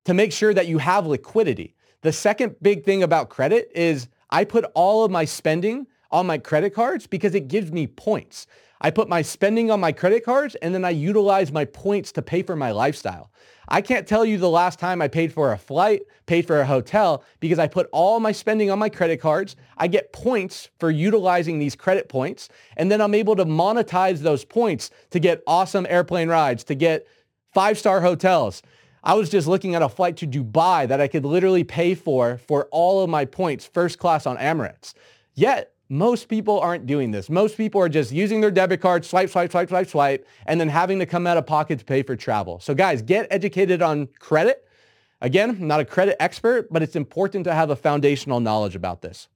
to 0.04 0.14
make 0.14 0.32
sure 0.32 0.52
that 0.54 0.68
you 0.68 0.78
have 0.78 1.06
liquidity. 1.06 1.74
The 2.02 2.12
second 2.12 2.56
big 2.60 2.84
thing 2.84 3.02
about 3.02 3.30
credit 3.30 3.70
is 3.74 4.08
I 4.32 4.44
put 4.44 4.64
all 4.74 5.04
of 5.04 5.10
my 5.10 5.26
spending 5.26 5.86
on 6.10 6.26
my 6.26 6.38
credit 6.38 6.74
cards 6.74 7.06
because 7.06 7.34
it 7.34 7.48
gives 7.48 7.70
me 7.70 7.86
points. 7.86 8.46
I 8.80 8.90
put 8.90 9.08
my 9.08 9.22
spending 9.22 9.70
on 9.70 9.78
my 9.78 9.92
credit 9.92 10.24
cards 10.24 10.56
and 10.56 10.74
then 10.74 10.84
I 10.84 10.90
utilize 10.90 11.52
my 11.52 11.66
points 11.66 12.10
to 12.12 12.22
pay 12.22 12.42
for 12.42 12.56
my 12.56 12.72
lifestyle. 12.72 13.30
I 13.68 13.80
can't 13.80 14.08
tell 14.08 14.24
you 14.24 14.38
the 14.38 14.50
last 14.50 14.80
time 14.80 15.00
I 15.00 15.06
paid 15.06 15.32
for 15.32 15.52
a 15.52 15.58
flight, 15.58 16.02
paid 16.26 16.46
for 16.46 16.60
a 16.60 16.66
hotel, 16.66 17.24
because 17.38 17.60
I 17.60 17.68
put 17.68 17.88
all 17.92 18.18
my 18.18 18.32
spending 18.32 18.70
on 18.70 18.78
my 18.78 18.88
credit 18.88 19.20
cards. 19.20 19.54
I 19.78 19.86
get 19.86 20.12
points 20.12 20.68
for 20.80 20.90
utilizing 20.90 21.58
these 21.58 21.76
credit 21.76 22.08
points, 22.08 22.48
and 22.76 22.90
then 22.90 23.00
I'm 23.00 23.14
able 23.14 23.36
to 23.36 23.44
monetize 23.44 24.18
those 24.18 24.44
points 24.44 24.90
to 25.10 25.20
get 25.20 25.42
awesome 25.46 25.86
airplane 25.88 26.28
rides, 26.28 26.64
to 26.64 26.74
get 26.74 27.06
five-star 27.54 28.00
hotels. 28.00 28.62
I 29.04 29.14
was 29.14 29.28
just 29.30 29.48
looking 29.48 29.74
at 29.74 29.82
a 29.82 29.88
flight 29.88 30.16
to 30.18 30.26
Dubai 30.26 30.86
that 30.86 31.00
I 31.00 31.08
could 31.08 31.24
literally 31.24 31.64
pay 31.64 31.94
for 31.94 32.38
for 32.38 32.68
all 32.70 33.02
of 33.02 33.10
my 33.10 33.24
points, 33.24 33.66
first 33.66 33.98
class 33.98 34.26
on 34.26 34.36
Emirates. 34.36 34.94
Yet 35.34 35.72
most 35.88 36.28
people 36.28 36.60
aren't 36.60 36.86
doing 36.86 37.10
this. 37.10 37.28
Most 37.28 37.56
people 37.56 37.80
are 37.80 37.88
just 37.88 38.12
using 38.12 38.40
their 38.40 38.50
debit 38.50 38.80
card, 38.80 39.04
swipe, 39.04 39.28
swipe, 39.28 39.50
swipe, 39.50 39.68
swipe, 39.68 39.88
swipe, 39.88 40.26
and 40.46 40.60
then 40.60 40.68
having 40.68 40.98
to 41.00 41.06
come 41.06 41.26
out 41.26 41.36
of 41.36 41.46
pocket 41.46 41.80
to 41.80 41.84
pay 41.84 42.02
for 42.02 42.16
travel. 42.16 42.60
So 42.60 42.74
guys, 42.74 43.02
get 43.02 43.26
educated 43.30 43.82
on 43.82 44.08
credit. 44.18 44.66
Again, 45.20 45.50
I'm 45.50 45.66
not 45.66 45.80
a 45.80 45.84
credit 45.84 46.16
expert, 46.20 46.72
but 46.72 46.82
it's 46.82 46.96
important 46.96 47.44
to 47.44 47.54
have 47.54 47.70
a 47.70 47.76
foundational 47.76 48.40
knowledge 48.40 48.74
about 48.74 49.02
this. 49.02 49.28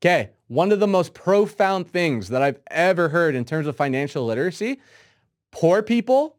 Okay, 0.00 0.30
one 0.46 0.70
of 0.70 0.80
the 0.80 0.86
most 0.86 1.14
profound 1.14 1.88
things 1.88 2.28
that 2.28 2.42
I've 2.42 2.60
ever 2.70 3.08
heard 3.08 3.34
in 3.34 3.44
terms 3.44 3.66
of 3.66 3.74
financial 3.74 4.24
literacy, 4.24 4.80
poor 5.50 5.82
people, 5.82 6.37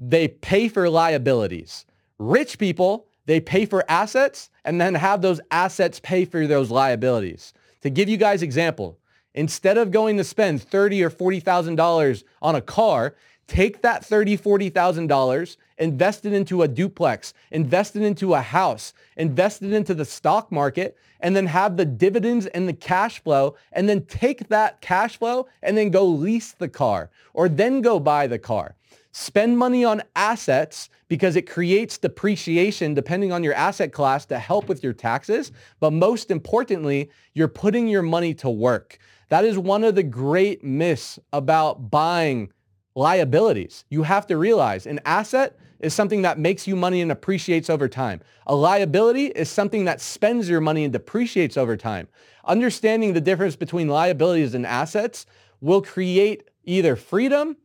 they 0.00 0.26
pay 0.26 0.68
for 0.68 0.88
liabilities. 0.88 1.84
Rich 2.18 2.58
people, 2.58 3.06
they 3.26 3.38
pay 3.38 3.66
for 3.66 3.84
assets 3.88 4.48
and 4.64 4.80
then 4.80 4.94
have 4.94 5.20
those 5.20 5.40
assets 5.50 6.00
pay 6.00 6.24
for 6.24 6.46
those 6.46 6.70
liabilities. 6.70 7.52
To 7.82 7.90
give 7.90 8.08
you 8.08 8.16
guys 8.16 8.42
example, 8.42 8.98
instead 9.34 9.78
of 9.78 9.90
going 9.90 10.16
to 10.16 10.24
spend 10.24 10.62
thirty 10.62 11.02
or 11.02 11.10
forty 11.10 11.38
thousand 11.38 11.76
dollars 11.76 12.24
on 12.40 12.54
a 12.54 12.62
car, 12.62 13.14
take 13.46 13.82
that 13.82 14.04
thirty, 14.04 14.36
forty 14.36 14.70
thousand 14.70 15.06
dollars, 15.06 15.58
invest 15.78 16.24
it 16.24 16.32
into 16.32 16.62
a 16.62 16.68
duplex, 16.68 17.34
invest 17.50 17.94
it 17.94 18.02
into 18.02 18.34
a 18.34 18.40
house, 18.40 18.94
invest 19.16 19.62
it 19.62 19.72
into 19.72 19.94
the 19.94 20.04
stock 20.04 20.50
market, 20.50 20.96
and 21.20 21.36
then 21.36 21.46
have 21.46 21.76
the 21.76 21.84
dividends 21.84 22.46
and 22.46 22.66
the 22.66 22.72
cash 22.72 23.22
flow, 23.22 23.54
and 23.72 23.88
then 23.88 24.04
take 24.06 24.48
that 24.48 24.80
cash 24.80 25.18
flow 25.18 25.46
and 25.62 25.76
then 25.76 25.90
go 25.90 26.04
lease 26.06 26.52
the 26.52 26.68
car 26.68 27.10
or 27.34 27.48
then 27.48 27.82
go 27.82 28.00
buy 28.00 28.26
the 28.26 28.38
car. 28.38 28.76
Spend 29.12 29.58
money 29.58 29.84
on 29.84 30.02
assets 30.14 30.88
because 31.08 31.34
it 31.34 31.48
creates 31.48 31.98
depreciation 31.98 32.94
depending 32.94 33.32
on 33.32 33.42
your 33.42 33.54
asset 33.54 33.92
class 33.92 34.24
to 34.26 34.38
help 34.38 34.68
with 34.68 34.84
your 34.84 34.92
taxes. 34.92 35.50
But 35.80 35.92
most 35.92 36.30
importantly, 36.30 37.10
you're 37.34 37.48
putting 37.48 37.88
your 37.88 38.02
money 38.02 38.34
to 38.34 38.48
work. 38.48 38.98
That 39.28 39.44
is 39.44 39.58
one 39.58 39.84
of 39.84 39.94
the 39.96 40.02
great 40.02 40.62
myths 40.62 41.18
about 41.32 41.90
buying 41.90 42.52
liabilities. 42.94 43.84
You 43.88 44.04
have 44.04 44.26
to 44.28 44.36
realize 44.36 44.86
an 44.86 45.00
asset 45.04 45.58
is 45.80 45.94
something 45.94 46.22
that 46.22 46.38
makes 46.38 46.66
you 46.66 46.76
money 46.76 47.00
and 47.00 47.10
appreciates 47.10 47.70
over 47.70 47.88
time. 47.88 48.20
A 48.46 48.54
liability 48.54 49.26
is 49.26 49.48
something 49.48 49.86
that 49.86 50.00
spends 50.00 50.48
your 50.48 50.60
money 50.60 50.84
and 50.84 50.92
depreciates 50.92 51.56
over 51.56 51.76
time. 51.76 52.06
Understanding 52.44 53.12
the 53.12 53.20
difference 53.20 53.56
between 53.56 53.88
liabilities 53.88 54.54
and 54.54 54.66
assets 54.66 55.26
will 55.60 55.82
create 55.82 56.44
either 56.64 56.96
freedom 56.96 57.56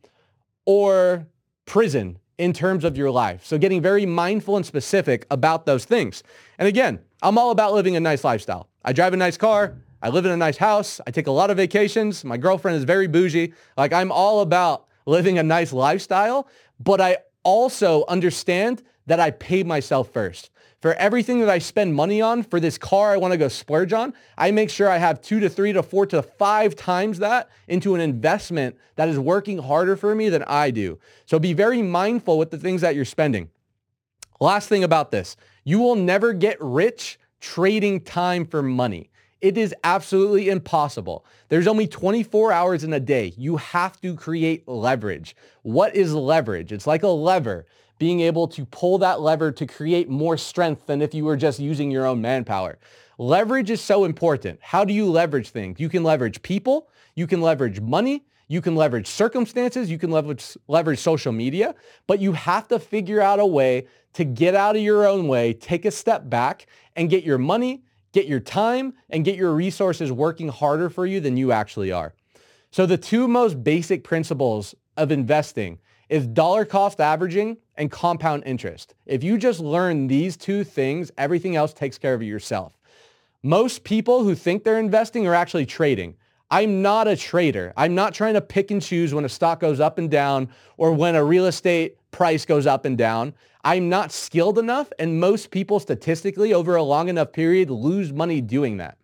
or 0.65 1.27
prison 1.65 2.19
in 2.38 2.54
terms 2.54 2.84
of 2.84 2.97
your 2.97 3.12
life. 3.12 3.45
So 3.45 3.58
getting 3.58 3.82
very 3.82 4.06
mindful 4.06 4.58
and 4.58 4.65
specific 4.65 5.25
about 5.32 5.65
those 5.65 5.86
things. 5.86 6.23
And 6.58 6.67
again, 6.67 6.99
I'm 7.21 7.38
all 7.38 7.51
about 7.51 7.73
living 7.73 7.95
a 7.95 7.99
nice 7.99 8.23
lifestyle. 8.23 8.69
I 8.84 8.93
drive 8.93 9.13
a 9.13 9.17
nice 9.17 9.38
car. 9.38 9.75
I 10.01 10.10
live 10.10 10.25
in 10.25 10.32
a 10.32 10.38
nice 10.38 10.58
house. 10.58 11.01
I 11.08 11.12
take 11.12 11.28
a 11.28 11.32
lot 11.32 11.49
of 11.49 11.58
vacations. 11.58 12.23
My 12.23 12.38
girlfriend 12.38 12.78
is 12.78 12.84
very 12.84 13.08
bougie. 13.08 13.54
Like 13.78 13.93
I'm 13.93 14.12
all 14.12 14.41
about 14.41 14.88
living 15.06 15.38
a 15.38 15.43
nice 15.43 15.71
lifestyle, 15.71 16.47
but 16.80 16.99
I 16.99 17.17
also 17.43 18.06
understand 18.08 18.84
that 19.08 19.19
I 19.19 19.32
pay 19.32 19.63
myself 19.63 20.12
first. 20.12 20.49
For 20.86 20.93
everything 20.93 21.39
that 21.39 21.50
I 21.50 21.58
spend 21.58 21.95
money 21.95 22.21
on 22.21 22.43
for 22.43 22.60
this 22.60 22.78
car 22.78 23.12
I 23.12 23.17
want 23.17 23.32
to 23.32 23.39
go 23.39 23.48
splurge 23.48 23.91
on, 23.91 24.13
I 24.38 24.52
make 24.52 24.69
sure 24.69 24.88
I 24.88 25.00
have 25.00 25.19
two 25.19 25.39
to 25.39 25.50
three 25.50 25.74
to 25.74 25.82
four 25.82 26.06
to 26.06 26.21
five 26.21 26.76
times 26.76 27.17
that 27.17 27.50
into 27.67 27.95
an 27.95 28.02
investment 28.02 28.78
that 28.95 29.10
is 29.10 29.17
working 29.17 29.58
harder 29.58 29.95
for 29.95 30.13
me 30.13 30.30
than 30.30 30.43
I 30.43 30.69
do. 30.69 31.00
So 31.26 31.39
be 31.39 31.54
very 31.54 31.82
mindful 31.82 32.38
with 32.38 32.52
the 32.52 32.60
things 32.60 32.82
that 32.82 32.93
you're 32.93 33.04
spending. 33.04 33.50
Last 34.39 34.69
thing 34.69 34.84
about 34.84 35.10
this, 35.10 35.36
you 35.63 35.80
will 35.80 35.95
never 35.95 36.34
get 36.34 36.62
rich 36.62 37.17
trading 37.41 38.02
time 38.02 38.45
for 38.45 38.62
money. 38.62 39.10
It 39.41 39.58
is 39.58 39.74
absolutely 39.84 40.50
impossible. 40.50 41.26
There's 41.50 41.65
only 41.65 41.88
24 41.88 42.52
hours 42.52 42.84
in 42.84 42.93
a 42.93 43.00
day. 43.00 43.34
You 43.38 43.58
have 43.58 44.00
to 44.02 44.15
create 44.15 44.67
leverage. 44.67 45.36
What 45.63 45.95
is 45.95 46.13
leverage? 46.13 46.71
It's 46.71 46.86
like 46.86 47.02
a 47.02 47.08
lever 47.08 47.65
being 47.97 48.19
able 48.21 48.47
to 48.49 48.65
pull 48.65 48.97
that 48.99 49.21
lever 49.21 49.51
to 49.51 49.65
create 49.65 50.10
more 50.10 50.38
strength 50.38 50.86
than 50.86 51.01
if 51.01 51.13
you 51.13 51.25
were 51.25 51.38
just 51.38 51.60
using 51.60 51.91
your 51.91 52.05
own 52.05 52.21
manpower. 52.21 52.77
Leverage 53.17 53.69
is 53.69 53.81
so 53.81 54.03
important. 54.03 54.60
How 54.62 54.84
do 54.84 54.93
you 54.93 55.10
leverage 55.10 55.49
things? 55.49 55.79
You 55.79 55.88
can 55.88 56.03
leverage 56.03 56.41
people, 56.41 56.89
you 57.15 57.27
can 57.27 57.41
leverage 57.41 57.79
money, 57.79 58.25
you 58.47 58.62
can 58.62 58.75
leverage 58.75 59.08
circumstances, 59.08 59.89
you 59.89 59.97
can 59.97 60.12
leverage, 60.12 60.58
leverage 60.67 60.99
social 60.99 61.31
media, 61.31 61.73
but 62.08 62.19
you 62.19 62.34
have 62.34 62.67
to 62.67 62.79
figure 62.79 63.21
out 63.21 63.39
a 63.39 63.45
way 63.45 63.88
to 64.13 64.23
get 64.23 64.55
out 64.55 64.75
of 64.75 64.81
your 64.81 65.08
own 65.08 65.27
way, 65.27 65.53
take 65.53 65.86
a 65.86 65.91
step 65.91 66.29
back 66.29 66.67
and 66.95 67.10
get 67.10 67.23
your 67.23 67.38
money, 67.38 67.84
get 68.12 68.27
your 68.27 68.39
time, 68.39 68.93
and 69.10 69.25
get 69.25 69.36
your 69.36 69.51
resources 69.53 70.12
working 70.12 70.49
harder 70.49 70.89
for 70.89 71.05
you 71.05 71.19
than 71.19 71.38
you 71.38 71.51
actually 71.51 71.91
are. 71.91 72.13
So 72.71 72.86
the 72.86 72.97
two 72.97 73.27
most 73.27 73.63
basic 73.63 74.03
principles 74.03 74.75
of 74.97 75.12
investing 75.12 75.79
is 76.15 76.25
dollar 76.25 76.63
cost 76.63 77.01
averaging 77.01 77.58
and 77.75 77.91
compound 77.91 78.43
interest. 78.45 78.95
If 79.06 79.21
you 79.21 79.38
just 79.38 79.60
learn 79.60 80.08
these 80.08 80.38
two 80.38 80.63
things, 80.63 81.12
everything 81.17 81.58
else 81.58 81.73
takes 81.73 81.97
care 81.97 82.13
of 82.13 82.23
yourself. 82.23 82.78
Most 83.43 83.84
people 83.84 84.23
who 84.23 84.34
think 84.34 84.63
they're 84.63 84.80
investing 84.80 85.28
are 85.28 85.36
actually 85.36 85.65
trading. 85.65 86.15
I'm 86.49 86.82
not 86.82 87.10
a 87.10 87.17
trader. 87.17 87.73
I'm 87.75 87.95
not 87.95 88.13
trying 88.13 88.36
to 88.36 88.41
pick 88.41 88.71
and 88.71 88.82
choose 88.82 89.13
when 89.13 89.25
a 89.25 89.30
stock 89.30 89.60
goes 89.60 89.82
up 89.82 89.97
and 89.97 90.10
down 90.10 90.47
or 90.78 90.93
when 90.93 91.15
a 91.15 91.23
real 91.23 91.47
estate 91.47 91.97
price 92.12 92.45
goes 92.45 92.65
up 92.65 92.86
and 92.86 92.97
down. 92.97 93.34
I'm 93.65 93.89
not 93.89 94.13
skilled 94.13 94.58
enough 94.58 94.93
and 94.97 95.19
most 95.19 95.51
people 95.51 95.82
statistically 95.82 96.54
over 96.54 96.78
a 96.78 96.84
long 96.84 97.10
enough 97.10 97.34
period 97.34 97.69
lose 97.69 98.13
money 98.13 98.39
doing 98.39 98.78
that. 98.78 98.97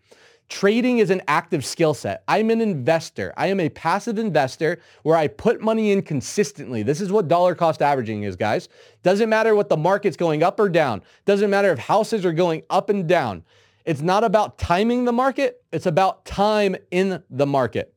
Trading 0.52 1.00
is 1.00 1.12
an 1.12 1.22
active 1.30 1.66
skill 1.66 1.94
set. 1.94 2.26
I'm 2.28 2.50
an 2.50 2.60
investor. 2.60 3.34
I 3.38 3.48
am 3.48 3.62
a 3.62 3.70
passive 3.70 4.20
investor 4.20 4.82
where 5.04 5.16
I 5.16 5.30
put 5.30 5.62
money 5.62 5.94
in 5.94 6.02
consistently. 6.02 6.84
This 6.84 7.00
is 7.00 7.10
what 7.10 7.30
dollar 7.30 7.56
cost 7.56 7.82
averaging 7.82 8.24
is, 8.24 8.36
guys. 8.36 8.68
Doesn't 9.02 9.30
matter 9.30 9.56
what 9.56 9.70
the 9.70 9.78
market's 9.78 10.18
going 10.18 10.44
up 10.44 10.60
or 10.60 10.68
down. 10.68 11.04
Doesn't 11.24 11.50
matter 11.50 11.72
if 11.72 11.80
houses 11.80 12.26
are 12.26 12.34
going 12.34 12.64
up 12.70 12.90
and 12.90 13.08
down. 13.08 13.46
It's 13.86 14.02
not 14.02 14.26
about 14.26 14.58
timing 14.58 15.06
the 15.06 15.14
market. 15.14 15.64
It's 15.72 15.86
about 15.86 16.26
time 16.26 16.76
in 16.92 17.24
the 17.30 17.48
market. 17.48 17.96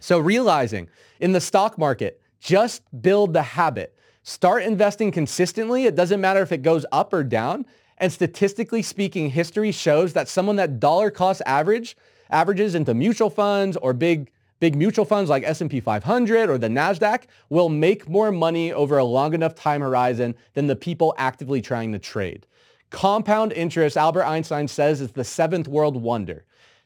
So 0.00 0.18
realizing 0.18 0.88
in 1.20 1.32
the 1.32 1.42
stock 1.42 1.76
market, 1.76 2.22
just 2.40 2.84
build 3.02 3.34
the 3.34 3.42
habit. 3.42 3.94
Start 4.22 4.62
investing 4.62 5.12
consistently. 5.12 5.84
It 5.84 5.94
doesn't 5.94 6.22
matter 6.22 6.40
if 6.40 6.52
it 6.52 6.62
goes 6.62 6.86
up 6.90 7.12
or 7.12 7.22
down. 7.22 7.66
And 7.98 8.12
statistically 8.12 8.82
speaking, 8.82 9.30
history 9.30 9.72
shows 9.72 10.12
that 10.12 10.28
someone 10.28 10.56
that 10.56 10.80
dollar 10.80 11.10
cost 11.10 11.42
average 11.46 11.96
averages 12.30 12.74
into 12.74 12.94
mutual 12.94 13.30
funds 13.30 13.76
or 13.76 13.92
big 13.92 14.30
big 14.58 14.74
mutual 14.74 15.04
funds 15.04 15.28
like 15.28 15.42
S&P 15.44 15.80
500 15.80 16.48
or 16.48 16.56
the 16.56 16.68
Nasdaq 16.68 17.24
will 17.50 17.68
make 17.68 18.08
more 18.08 18.32
money 18.32 18.72
over 18.72 18.96
a 18.96 19.04
long 19.04 19.34
enough 19.34 19.54
time 19.54 19.82
horizon 19.82 20.34
than 20.54 20.66
the 20.66 20.74
people 20.74 21.14
actively 21.18 21.60
trying 21.60 21.92
to 21.92 21.98
trade. 21.98 22.46
Compound 22.88 23.52
interest, 23.52 23.98
Albert 23.98 24.24
Einstein 24.24 24.66
says, 24.66 25.02
is 25.02 25.12
the 25.12 25.24
seventh 25.24 25.68
world 25.68 26.00
wonder. 26.00 26.44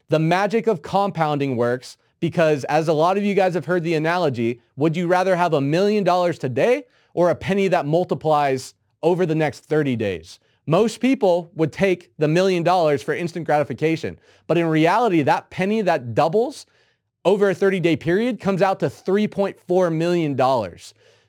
The 0.08 0.18
magic 0.18 0.66
of 0.66 0.82
compounding 0.82 1.56
works 1.56 1.96
because 2.18 2.64
as 2.64 2.88
a 2.88 2.92
lot 2.92 3.16
of 3.16 3.24
you 3.24 3.34
guys 3.34 3.54
have 3.54 3.66
heard 3.66 3.84
the 3.84 3.94
analogy, 3.94 4.60
would 4.76 4.96
you 4.96 5.06
rather 5.06 5.36
have 5.36 5.54
a 5.54 5.60
million 5.60 6.04
dollars 6.04 6.38
today 6.38 6.84
or 7.14 7.30
a 7.30 7.34
penny 7.34 7.68
that 7.68 7.86
multiplies 7.86 8.74
over 9.02 9.24
the 9.24 9.34
next 9.34 9.60
30 9.60 9.96
days? 9.96 10.40
Most 10.66 11.00
people 11.00 11.50
would 11.54 11.72
take 11.72 12.12
the 12.18 12.28
million 12.28 12.62
dollars 12.62 13.02
for 13.02 13.14
instant 13.14 13.46
gratification. 13.46 14.18
But 14.46 14.58
in 14.58 14.66
reality, 14.66 15.22
that 15.22 15.50
penny 15.50 15.82
that 15.82 16.14
doubles 16.14 16.66
over 17.24 17.50
a 17.50 17.54
30-day 17.54 17.96
period 17.96 18.40
comes 18.40 18.62
out 18.62 18.80
to 18.80 18.86
$3.4 18.86 19.94
million. 19.94 20.36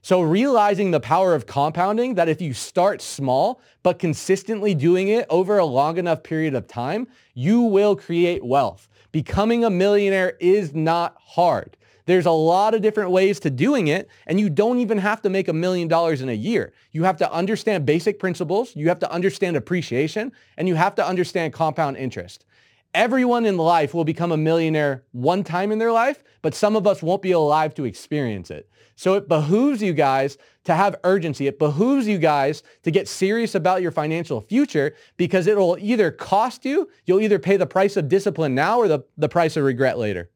So 0.04 0.22
realizing 0.22 0.92
the 0.92 1.00
power 1.00 1.36
of 1.36 1.46
compounding, 1.46 2.16
that 2.16 2.30
if 2.30 2.42
you 2.42 2.54
start 2.54 3.02
small, 3.02 3.62
but 3.84 4.00
consistently 4.00 4.74
doing 4.74 5.10
it 5.10 5.28
over 5.30 5.60
a 5.60 5.66
long 5.66 5.98
enough 5.98 6.24
period 6.24 6.56
of 6.56 6.68
time, 6.68 7.08
you 7.34 7.62
will 7.62 7.96
create 7.96 8.44
wealth. 8.44 8.90
Becoming 9.12 9.64
a 9.64 9.70
millionaire 9.70 10.38
is 10.40 10.74
not 10.74 11.16
hard. 11.20 11.78
There's 12.06 12.26
a 12.26 12.32
lot 12.32 12.74
of 12.74 12.82
different 12.82 13.12
ways 13.12 13.40
to 13.42 13.50
doing 13.50 13.88
it, 13.88 14.10
and 14.28 14.40
you 14.40 14.50
don't 14.50 14.80
even 14.80 14.98
have 14.98 15.22
to 15.22 15.30
make 15.30 15.48
a 15.48 15.54
million 15.54 15.88
dollars 15.88 16.22
in 16.22 16.30
a 16.30 16.34
year. 16.34 16.74
You 16.92 17.04
have 17.04 17.18
to 17.18 17.32
understand 17.32 17.86
basic 17.86 18.20
principles, 18.20 18.76
you 18.76 18.88
have 18.90 19.00
to 19.00 19.12
understand 19.12 19.56
appreciation, 19.56 20.32
and 20.58 20.68
you 20.68 20.76
have 20.76 20.96
to 20.96 21.06
understand 21.06 21.54
compound 21.54 21.98
interest. 21.98 22.46
Everyone 22.94 23.46
in 23.46 23.58
life 23.58 23.94
will 23.94 24.04
become 24.04 24.34
a 24.34 24.38
millionaire 24.38 25.04
one 25.12 25.44
time 25.44 25.72
in 25.72 25.80
their 25.80 25.92
life, 25.92 26.24
but 26.42 26.54
some 26.54 26.76
of 26.76 26.86
us 26.86 27.02
won't 27.02 27.22
be 27.22 27.32
alive 27.32 27.74
to 27.76 27.86
experience 27.86 28.52
it. 28.52 28.70
So 28.98 29.16
it 29.16 29.28
behooves 29.28 29.82
you 29.82 29.94
guys 29.94 30.38
to 30.66 30.76
have 30.76 30.98
urgency. 31.04 31.48
It 31.48 31.58
behooves 31.58 32.06
you 32.06 32.18
guys 32.18 32.64
to 32.84 32.92
get 32.92 33.08
serious 33.08 33.56
about 33.56 33.82
your 33.82 33.92
financial 33.92 34.42
future 34.42 34.96
because 35.18 35.48
it 35.48 35.58
will 35.58 35.78
either 35.80 36.12
cost 36.12 36.66
you, 36.66 36.90
you'll 37.06 37.22
either 37.22 37.40
pay 37.40 37.58
the 37.58 37.66
price 37.66 37.98
of 37.98 38.10
discipline 38.10 38.54
now 38.54 38.78
or 38.78 38.88
the, 38.88 39.00
the 39.18 39.30
price 39.30 39.58
of 39.58 39.64
regret 39.64 39.98
later. 39.98 40.30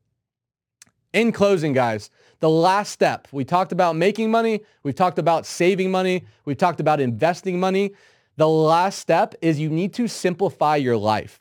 In 1.16 1.32
closing, 1.32 1.72
guys, 1.72 2.10
the 2.42 2.50
last 2.50 2.92
step, 2.92 3.30
we 3.32 3.46
talked 3.46 3.72
about 3.72 3.96
making 3.96 4.30
money, 4.30 4.60
we've 4.84 4.96
talked 4.96 5.18
about 5.18 5.46
saving 5.46 5.90
money, 5.90 6.26
we've 6.44 6.58
talked 6.58 6.82
about 6.82 7.00
investing 7.00 7.58
money. 7.58 7.94
The 8.36 8.50
last 8.50 9.00
step 9.00 9.34
is 9.42 9.58
you 9.58 9.70
need 9.70 9.94
to 9.94 10.10
simplify 10.10 10.76
your 10.76 10.98
life. 10.98 11.40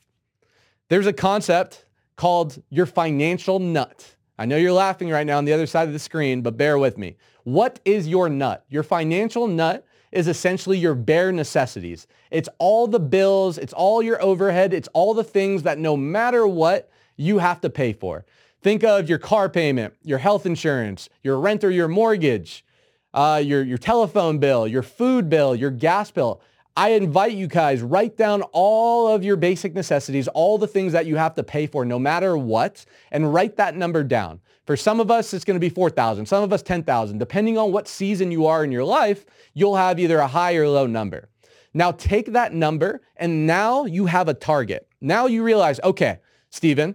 There's 0.91 1.09
a 1.09 1.13
concept 1.13 1.87
called 2.15 2.63
your 2.71 2.87
financial 2.87 3.59
nut. 3.59 4.15
I 4.39 4.47
know 4.47 4.57
you're 4.57 4.73
laughing 4.73 5.09
right 5.09 5.27
now 5.27 5.39
on 5.39 5.45
the 5.45 5.53
other 5.53 5.67
side 5.67 5.89
of 5.89 5.93
the 5.93 5.99
screen, 5.99 6.41
but 6.41 6.57
bear 6.57 6.79
with 6.79 6.97
me. 6.97 7.17
What 7.43 7.81
is 7.85 8.07
your 8.07 8.29
nut? 8.29 8.65
Your 8.69 8.85
financial 8.85 9.49
nut 9.49 9.85
is 10.13 10.29
essentially 10.29 10.79
your 10.79 10.95
bare 10.95 11.33
necessities. 11.33 12.07
It's 12.31 12.49
all 12.61 12.87
the 12.87 13.01
bills, 13.01 13.59
it's 13.59 13.73
all 13.73 14.05
your 14.05 14.23
overhead, 14.23 14.73
it's 14.73 14.89
all 14.93 15.15
the 15.15 15.25
things 15.25 15.65
that 15.65 15.79
no 15.79 15.97
matter 15.97 16.47
what, 16.47 16.93
you 17.17 17.39
have 17.39 17.61
to 17.63 17.71
pay 17.71 17.93
for. 17.93 18.25
Think 18.65 18.83
of 18.83 19.11
your 19.11 19.19
car 19.19 19.51
payment, 19.51 19.93
your 20.05 20.17
health 20.17 20.47
insurance, 20.47 21.11
your 21.23 21.39
rent 21.39 21.65
or 21.65 21.71
your 21.71 21.87
mortgage, 21.87 22.65
uh, 23.13 23.43
your, 23.45 23.63
your 23.63 23.77
telephone 23.77 24.39
bill, 24.39 24.67
your 24.67 24.83
food 24.83 25.29
bill, 25.29 25.55
your 25.55 25.71
gas 25.71 26.11
bill. 26.11 26.41
I 26.75 26.93
invite 26.93 27.35
you 27.35 27.47
guys, 27.47 27.83
write 27.83 28.17
down 28.17 28.41
all 28.53 29.09
of 29.09 29.23
your 29.23 29.37
basic 29.37 29.75
necessities, 29.75 30.29
all 30.29 30.57
the 30.57 30.67
things 30.67 30.95
that 30.95 31.05
you 31.05 31.17
have 31.17 31.35
to 31.35 31.43
pay 31.43 31.67
for 31.67 31.85
no 31.85 31.99
matter 31.99 32.39
what, 32.39 32.87
and 33.13 33.35
write 33.35 33.57
that 33.57 33.77
number 33.77 34.03
down. 34.03 34.41
For 34.65 34.79
some 34.79 34.99
of 34.99 35.11
us, 35.11 35.35
it's 35.35 35.45
going 35.45 35.57
to 35.57 35.61
be 35.61 35.69
4,000. 35.69 36.25
Some 36.25 36.43
of 36.43 36.51
us, 36.51 36.63
10,000. 36.63 37.19
Depending 37.19 37.59
on 37.59 37.71
what 37.71 37.87
season 37.87 38.31
you 38.31 38.47
are 38.47 38.65
in 38.65 38.73
your 38.73 38.85
life, 38.85 39.27
you'll 39.53 39.77
have 39.77 40.01
either 40.01 40.17
a 40.21 40.27
high 40.27 40.55
or 40.55 40.67
low 40.67 40.87
number. 40.87 41.29
Now 41.75 41.93
take 41.93 42.33
that 42.33 42.55
number 42.55 43.03
and 43.19 43.47
now 43.47 43.85
you 43.85 44.07
have 44.07 44.27
a 44.29 44.35
target. 44.35 44.89
Now 45.03 45.27
you 45.27 45.43
realize, 45.43 45.81
okay, 45.85 46.21
Steven, 46.49 46.95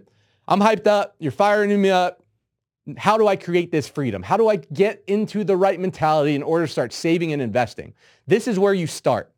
I'm 0.50 0.60
hyped 0.60 0.88
up. 0.88 1.14
You're 1.20 1.30
firing 1.30 1.80
me 1.80 1.90
up. 1.90 2.24
How 2.98 3.16
do 3.16 3.28
I 3.28 3.36
create 3.36 3.70
this 3.70 3.86
freedom? 3.86 4.22
How 4.22 4.36
do 4.36 4.48
I 4.48 4.56
get 4.56 5.04
into 5.06 5.44
the 5.44 5.56
right 5.56 5.78
mentality 5.78 6.34
in 6.34 6.42
order 6.42 6.66
to 6.66 6.72
start 6.72 6.92
saving 6.92 7.32
and 7.32 7.40
investing? 7.40 7.94
This 8.26 8.48
is 8.48 8.58
where 8.58 8.74
you 8.74 8.88
start. 8.88 9.32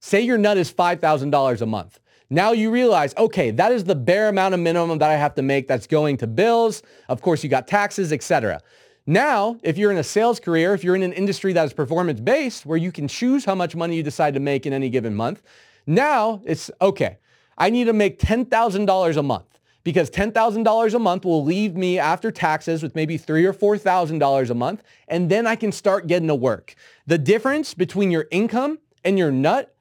Say 0.00 0.20
your 0.20 0.36
nut 0.36 0.58
is 0.58 0.70
$5,000 0.70 1.60
a 1.62 1.66
month. 1.66 2.00
Now 2.28 2.52
you 2.52 2.70
realize, 2.70 3.14
okay, 3.16 3.50
that 3.52 3.72
is 3.72 3.84
the 3.84 3.94
bare 3.94 4.28
amount 4.28 4.52
of 4.52 4.60
minimum 4.60 4.98
that 4.98 5.10
I 5.10 5.16
have 5.16 5.34
to 5.36 5.42
make 5.42 5.68
that's 5.68 5.86
going 5.86 6.18
to 6.18 6.26
bills. 6.26 6.82
Of 7.08 7.22
course, 7.22 7.42
you 7.42 7.48
got 7.48 7.66
taxes, 7.66 8.12
etc. 8.12 8.60
Now, 9.06 9.58
if 9.62 9.78
you're 9.78 9.90
in 9.90 9.98
a 9.98 10.04
sales 10.04 10.38
career, 10.38 10.74
if 10.74 10.84
you're 10.84 10.96
in 10.96 11.02
an 11.02 11.12
industry 11.14 11.54
that 11.54 11.64
is 11.64 11.72
performance-based, 11.72 12.66
where 12.66 12.78
you 12.78 12.92
can 12.92 13.08
choose 13.08 13.46
how 13.46 13.54
much 13.54 13.74
money 13.74 13.96
you 13.96 14.02
decide 14.02 14.34
to 14.34 14.40
make 14.40 14.66
in 14.66 14.74
any 14.74 14.90
given 14.90 15.14
month, 15.14 15.42
now 15.86 16.42
it's, 16.44 16.70
okay, 16.82 17.18
I 17.56 17.70
need 17.70 17.84
to 17.84 17.94
make 17.94 18.18
$10,000 18.18 19.16
a 19.16 19.22
month 19.22 19.53
because 19.84 20.10
$10,000 20.10 20.94
a 20.94 20.98
month 20.98 21.24
will 21.24 21.44
leave 21.44 21.76
me 21.76 21.98
after 21.98 22.30
taxes 22.30 22.82
with 22.82 22.94
maybe 22.94 23.16
three 23.16 23.44
or 23.44 23.52
$4,000 23.52 24.50
a 24.50 24.54
month, 24.54 24.82
and 25.08 25.30
then 25.30 25.46
I 25.46 25.56
can 25.56 25.70
start 25.70 26.06
getting 26.06 26.28
to 26.28 26.34
work. 26.34 26.74
The 27.06 27.18
difference 27.18 27.74
between 27.74 28.10
your 28.10 28.26
income 28.30 28.78
and 29.04 29.18
your 29.18 29.30
nut 29.30 29.74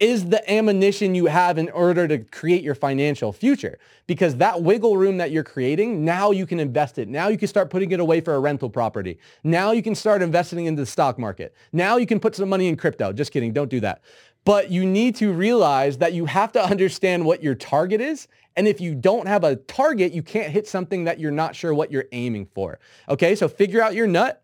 is 0.00 0.28
the 0.28 0.48
ammunition 0.50 1.14
you 1.14 1.26
have 1.26 1.58
in 1.58 1.68
order 1.70 2.06
to 2.06 2.18
create 2.18 2.62
your 2.62 2.74
financial 2.74 3.32
future. 3.32 3.78
Because 4.06 4.36
that 4.36 4.62
wiggle 4.62 4.96
room 4.96 5.16
that 5.16 5.32
you're 5.32 5.42
creating, 5.42 6.04
now 6.04 6.30
you 6.30 6.46
can 6.46 6.60
invest 6.60 6.98
it. 6.98 7.08
Now 7.08 7.28
you 7.28 7.36
can 7.36 7.48
start 7.48 7.68
putting 7.68 7.90
it 7.90 7.98
away 7.98 8.20
for 8.20 8.34
a 8.34 8.38
rental 8.38 8.70
property. 8.70 9.18
Now 9.42 9.72
you 9.72 9.82
can 9.82 9.96
start 9.96 10.22
investing 10.22 10.66
into 10.66 10.82
the 10.82 10.86
stock 10.86 11.18
market. 11.18 11.52
Now 11.72 11.96
you 11.96 12.06
can 12.06 12.20
put 12.20 12.36
some 12.36 12.48
money 12.48 12.68
in 12.68 12.76
crypto. 12.76 13.12
Just 13.12 13.32
kidding, 13.32 13.52
don't 13.52 13.70
do 13.70 13.80
that. 13.80 14.02
But 14.44 14.70
you 14.70 14.86
need 14.86 15.16
to 15.16 15.32
realize 15.32 15.98
that 15.98 16.12
you 16.12 16.26
have 16.26 16.52
to 16.52 16.64
understand 16.70 17.24
what 17.24 17.42
your 17.42 17.56
target 17.56 18.00
is. 18.00 18.28
And 18.58 18.66
if 18.66 18.80
you 18.80 18.96
don't 18.96 19.28
have 19.28 19.44
a 19.44 19.54
target, 19.54 20.12
you 20.12 20.20
can't 20.20 20.50
hit 20.50 20.66
something 20.66 21.04
that 21.04 21.20
you're 21.20 21.30
not 21.30 21.54
sure 21.54 21.72
what 21.72 21.92
you're 21.92 22.08
aiming 22.10 22.48
for. 22.56 22.80
Okay, 23.08 23.36
so 23.36 23.46
figure 23.46 23.80
out 23.80 23.94
your 23.94 24.08
nut 24.08 24.42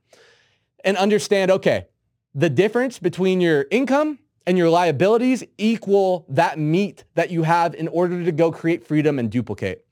and 0.84 0.96
understand, 0.96 1.50
okay, 1.50 1.88
the 2.32 2.48
difference 2.48 3.00
between 3.00 3.40
your 3.40 3.66
income 3.72 4.20
and 4.46 4.56
your 4.56 4.70
liabilities 4.70 5.42
equal 5.58 6.26
that 6.28 6.60
meat 6.60 7.02
that 7.16 7.30
you 7.30 7.42
have 7.42 7.74
in 7.74 7.88
order 7.88 8.24
to 8.24 8.30
go 8.30 8.52
create 8.52 8.86
freedom 8.86 9.18
and 9.18 9.32
duplicate. 9.32 9.84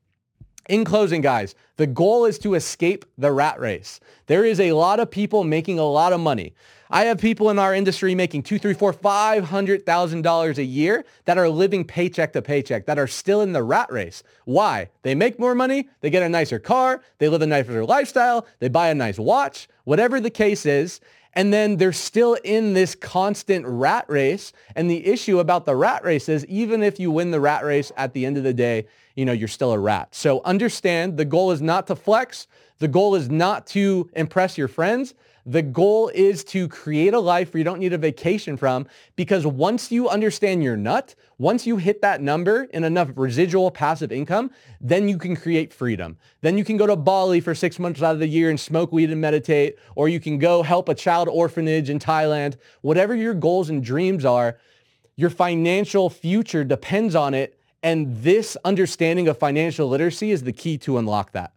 In 0.69 0.85
closing, 0.85 1.21
guys, 1.21 1.57
the 1.77 1.89
goal 1.89 2.25
is 2.25 2.39
to 2.41 2.55
escape 2.55 3.05
the 3.19 3.33
rat 3.33 3.59
race. 3.59 3.99
There 4.27 4.45
is 4.45 4.61
a 4.61 4.71
lot 4.71 5.01
of 5.01 5.11
people 5.11 5.43
making 5.43 5.81
a 5.81 5.85
lot 5.85 6.13
of 6.13 6.21
money. 6.21 6.55
I 6.95 7.05
have 7.05 7.17
people 7.17 7.49
in 7.49 7.59
our 7.59 7.75
industry 7.75 8.15
making 8.15 8.43
two, 8.43 8.59
three, 8.59 8.75
four, 8.75 8.93
five 8.93 9.45
hundred 9.45 9.87
thousand 9.87 10.21
dollars 10.23 10.59
a 10.59 10.65
year 10.65 11.07
that 11.25 11.39
are 11.39 11.49
living 11.49 11.87
paycheck 11.87 12.35
to 12.35 12.43
paycheck, 12.43 12.85
that 12.85 12.99
are 12.99 13.07
still 13.07 13.41
in 13.41 13.55
the 13.55 13.63
rat 13.63 13.91
race. 13.91 14.23
Why? 14.45 14.91
They 15.01 15.15
make 15.15 15.39
more 15.39 15.55
money, 15.55 15.89
they 16.03 16.11
get 16.11 16.23
a 16.23 16.29
nicer 16.29 16.59
car, 16.59 17.01
they 17.17 17.31
live 17.31 17.41
a 17.41 17.47
nicer 17.47 17.83
lifestyle, 17.83 18.47
they 18.59 18.69
buy 18.69 18.91
a 18.91 18.95
nice 18.95 19.19
watch, 19.19 19.69
whatever 19.85 20.21
the 20.21 20.29
case 20.29 20.67
is. 20.67 21.01
And 21.33 21.51
then 21.51 21.79
they're 21.79 21.95
still 21.95 22.35
in 22.45 22.75
this 22.75 22.95
constant 22.95 23.65
rat 23.67 24.05
race. 24.09 24.53
And 24.77 24.91
the 24.91 25.07
issue 25.07 25.39
about 25.39 25.65
the 25.65 25.75
rat 25.75 26.05
race 26.05 26.29
is 26.29 26.45
even 26.45 26.83
if 26.83 27.01
you 27.01 27.11
win 27.11 27.31
the 27.31 27.41
rat 27.41 27.65
race 27.65 27.91
at 27.97 28.13
the 28.13 28.27
end 28.27 28.37
of 28.37 28.45
the 28.45 28.53
day, 28.53 28.87
you 29.17 29.25
know, 29.25 29.33
you're 29.33 29.49
still 29.49 29.73
a 29.73 29.79
rat. 29.79 30.15
So 30.15 30.43
understand 30.45 31.17
the 31.17 31.25
goal 31.25 31.53
is 31.53 31.63
not 31.63 31.87
to 31.87 31.97
flex. 31.97 32.49
The 32.81 32.89
goal 32.89 33.15
is 33.15 33.31
not 33.31 33.67
to 33.69 34.11
impress 34.13 34.59
your 34.59 34.69
friends. 34.69 35.15
The 35.45 35.63
goal 35.63 36.09
is 36.15 36.45
to 36.45 36.69
create 36.69 37.15
a 37.15 37.19
life 37.19 37.53
where 37.53 37.59
you 37.59 37.65
don't 37.65 37.81
need 37.81 37.93
a 37.93 37.99
vacation 37.99 38.57
from 38.57 38.87
because 39.17 39.45
once 39.45 39.91
you 39.91 40.09
understand 40.09 40.63
your 40.63 40.77
nut, 40.77 41.17
once 41.37 41.67
you 41.67 41.79
hit 41.79 42.01
that 42.03 42.21
number 42.21 42.69
and 42.73 42.85
enough 42.85 43.11
residual 43.17 43.73
passive 43.73 44.13
income, 44.13 44.53
then 44.81 45.09
you 45.09 45.19
can 45.19 45.35
create 45.35 45.73
freedom. 45.73 46.17
Then 46.43 46.57
you 46.57 46.65
can 46.65 46.77
go 46.77 46.87
to 46.87 46.95
Bali 46.95 47.41
for 47.41 47.57
six 47.57 47.81
months 47.81 48.01
out 48.03 48.15
of 48.15 48.21
the 48.21 48.29
year 48.29 48.51
and 48.51 48.61
smoke 48.61 48.93
weed 48.93 49.11
and 49.11 49.21
meditate, 49.21 49.79
or 49.97 50.09
you 50.09 50.21
can 50.21 50.39
go 50.39 50.63
help 50.63 50.89
a 50.89 50.95
child 50.95 51.29
orphanage 51.29 51.91
in 51.91 51.99
Thailand. 51.99 52.57
Whatever 52.83 53.17
your 53.17 53.35
goals 53.35 53.69
and 53.69 53.83
dreams 53.83 54.25
are, 54.25 54.59
your 55.17 55.31
financial 55.31 56.09
future 56.09 56.63
depends 56.63 57.17
on 57.17 57.35
it. 57.35 57.59
And 57.83 58.23
this 58.23 58.57
understanding 58.65 59.27
of 59.27 59.39
financial 59.39 59.89
literacy 59.89 60.31
is 60.31 60.45
the 60.45 60.53
key 60.53 60.79
to 60.79 60.99
unlock 60.99 61.33
that. 61.33 61.53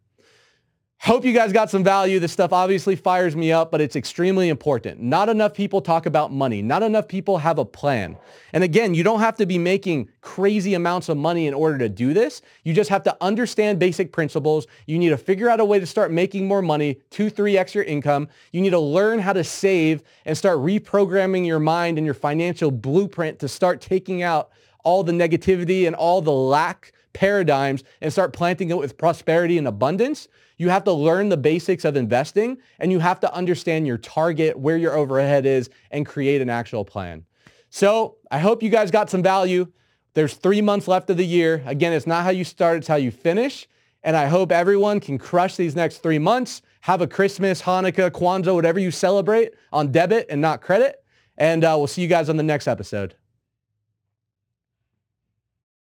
Hope 1.06 1.24
you 1.24 1.34
guys 1.34 1.54
got 1.54 1.70
some 1.70 1.84
value. 1.84 2.20
This 2.20 2.32
stuff 2.32 2.52
obviously 2.52 2.96
fires 2.96 3.36
me 3.36 3.52
up, 3.52 3.70
but 3.70 3.80
it's 3.80 3.96
extremely 3.96 4.50
important. 4.50 5.00
Not 5.00 5.30
enough 5.30 5.54
people 5.54 5.80
talk 5.80 6.08
about 6.08 6.34
money. 6.34 6.64
Not 6.64 6.82
enough 6.82 7.08
people 7.08 7.38
have 7.38 7.60
a 7.60 7.64
plan. 7.64 8.18
And 8.54 8.64
again, 8.64 8.96
you 8.96 9.04
don't 9.04 9.20
have 9.20 9.36
to 9.36 9.46
be 9.46 9.60
making 9.60 10.10
crazy 10.22 10.74
amounts 10.74 11.08
of 11.08 11.16
money 11.18 11.46
in 11.46 11.54
order 11.54 11.78
to 11.78 11.90
do 11.90 12.16
this. 12.16 12.42
You 12.64 12.74
just 12.74 12.90
have 12.90 13.04
to 13.04 13.16
understand 13.22 13.78
basic 13.78 14.12
principles. 14.12 14.66
You 14.88 14.98
need 14.98 15.10
to 15.10 15.18
figure 15.18 15.48
out 15.48 15.60
a 15.60 15.66
way 15.66 15.80
to 15.80 15.86
start 15.86 16.12
making 16.12 16.48
more 16.48 16.64
money, 16.64 17.00
two, 17.12 17.30
three 17.30 17.52
your 17.54 17.84
income. 17.84 18.28
You 18.52 18.62
need 18.62 18.72
to 18.72 18.80
learn 18.80 19.20
how 19.20 19.34
to 19.34 19.44
save 19.44 20.02
and 20.26 20.36
start 20.36 20.58
reprogramming 20.58 21.46
your 21.46 21.60
mind 21.60 22.00
and 22.00 22.06
your 22.06 22.16
financial 22.16 22.72
blueprint 22.72 23.38
to 23.42 23.48
start 23.48 23.80
taking 23.80 24.24
out 24.24 24.50
all 24.84 25.04
the 25.04 25.12
negativity 25.12 25.86
and 25.86 25.96
all 25.96 26.24
the 26.24 26.32
lack 26.32 26.94
paradigms 27.14 27.84
and 28.02 28.12
start 28.12 28.34
planting 28.34 28.72
it 28.72 28.78
with 28.80 28.98
prosperity 28.98 29.60
and 29.60 29.68
abundance. 29.68 30.28
You 30.58 30.70
have 30.70 30.84
to 30.86 30.92
learn 30.92 31.30
the 31.30 31.38
basics 31.38 31.86
of 31.86 31.96
investing 31.96 32.58
and 32.80 32.92
you 32.92 33.00
have 33.00 33.20
to 33.22 33.34
understand 33.34 33.88
your 33.88 33.98
target, 33.98 34.58
where 34.58 34.78
your 34.78 34.96
overhead 34.96 35.46
is, 35.46 35.70
and 35.92 36.06
create 36.06 36.42
an 36.42 36.50
actual 36.50 36.86
plan. 36.86 37.26
So 37.70 38.18
I 38.32 38.40
hope 38.40 38.64
you 38.64 38.70
guys 38.70 38.92
got 38.92 39.10
some 39.10 39.22
value. 39.22 39.68
There's 40.14 40.36
three 40.36 40.62
months 40.62 40.88
left 40.88 41.10
of 41.10 41.18
the 41.18 41.26
year. 41.26 41.62
Again, 41.66 41.92
it's 41.92 42.08
not 42.08 42.24
how 42.24 42.30
you 42.30 42.44
start, 42.44 42.78
it's 42.78 42.88
how 42.88 42.96
you 42.96 43.12
finish. 43.12 43.68
And 44.04 44.16
I 44.16 44.28
hope 44.28 44.52
everyone 44.52 45.00
can 45.00 45.18
crush 45.18 45.56
these 45.56 45.76
next 45.76 45.98
three 45.98 46.20
months. 46.20 46.62
Have 46.82 47.02
a 47.02 47.08
Christmas, 47.08 47.62
Hanukkah, 47.64 48.12
Kwanzaa, 48.12 48.54
whatever 48.54 48.80
you 48.80 48.92
celebrate 48.92 49.54
on 49.74 49.92
debit 49.92 50.28
and 50.30 50.40
not 50.40 50.62
credit. 50.62 51.04
And 51.38 51.64
uh, 51.64 51.74
we'll 51.78 51.88
see 51.88 52.04
you 52.04 52.08
guys 52.08 52.30
on 52.30 52.38
the 52.38 52.44
next 52.44 52.68
episode. 52.68 53.16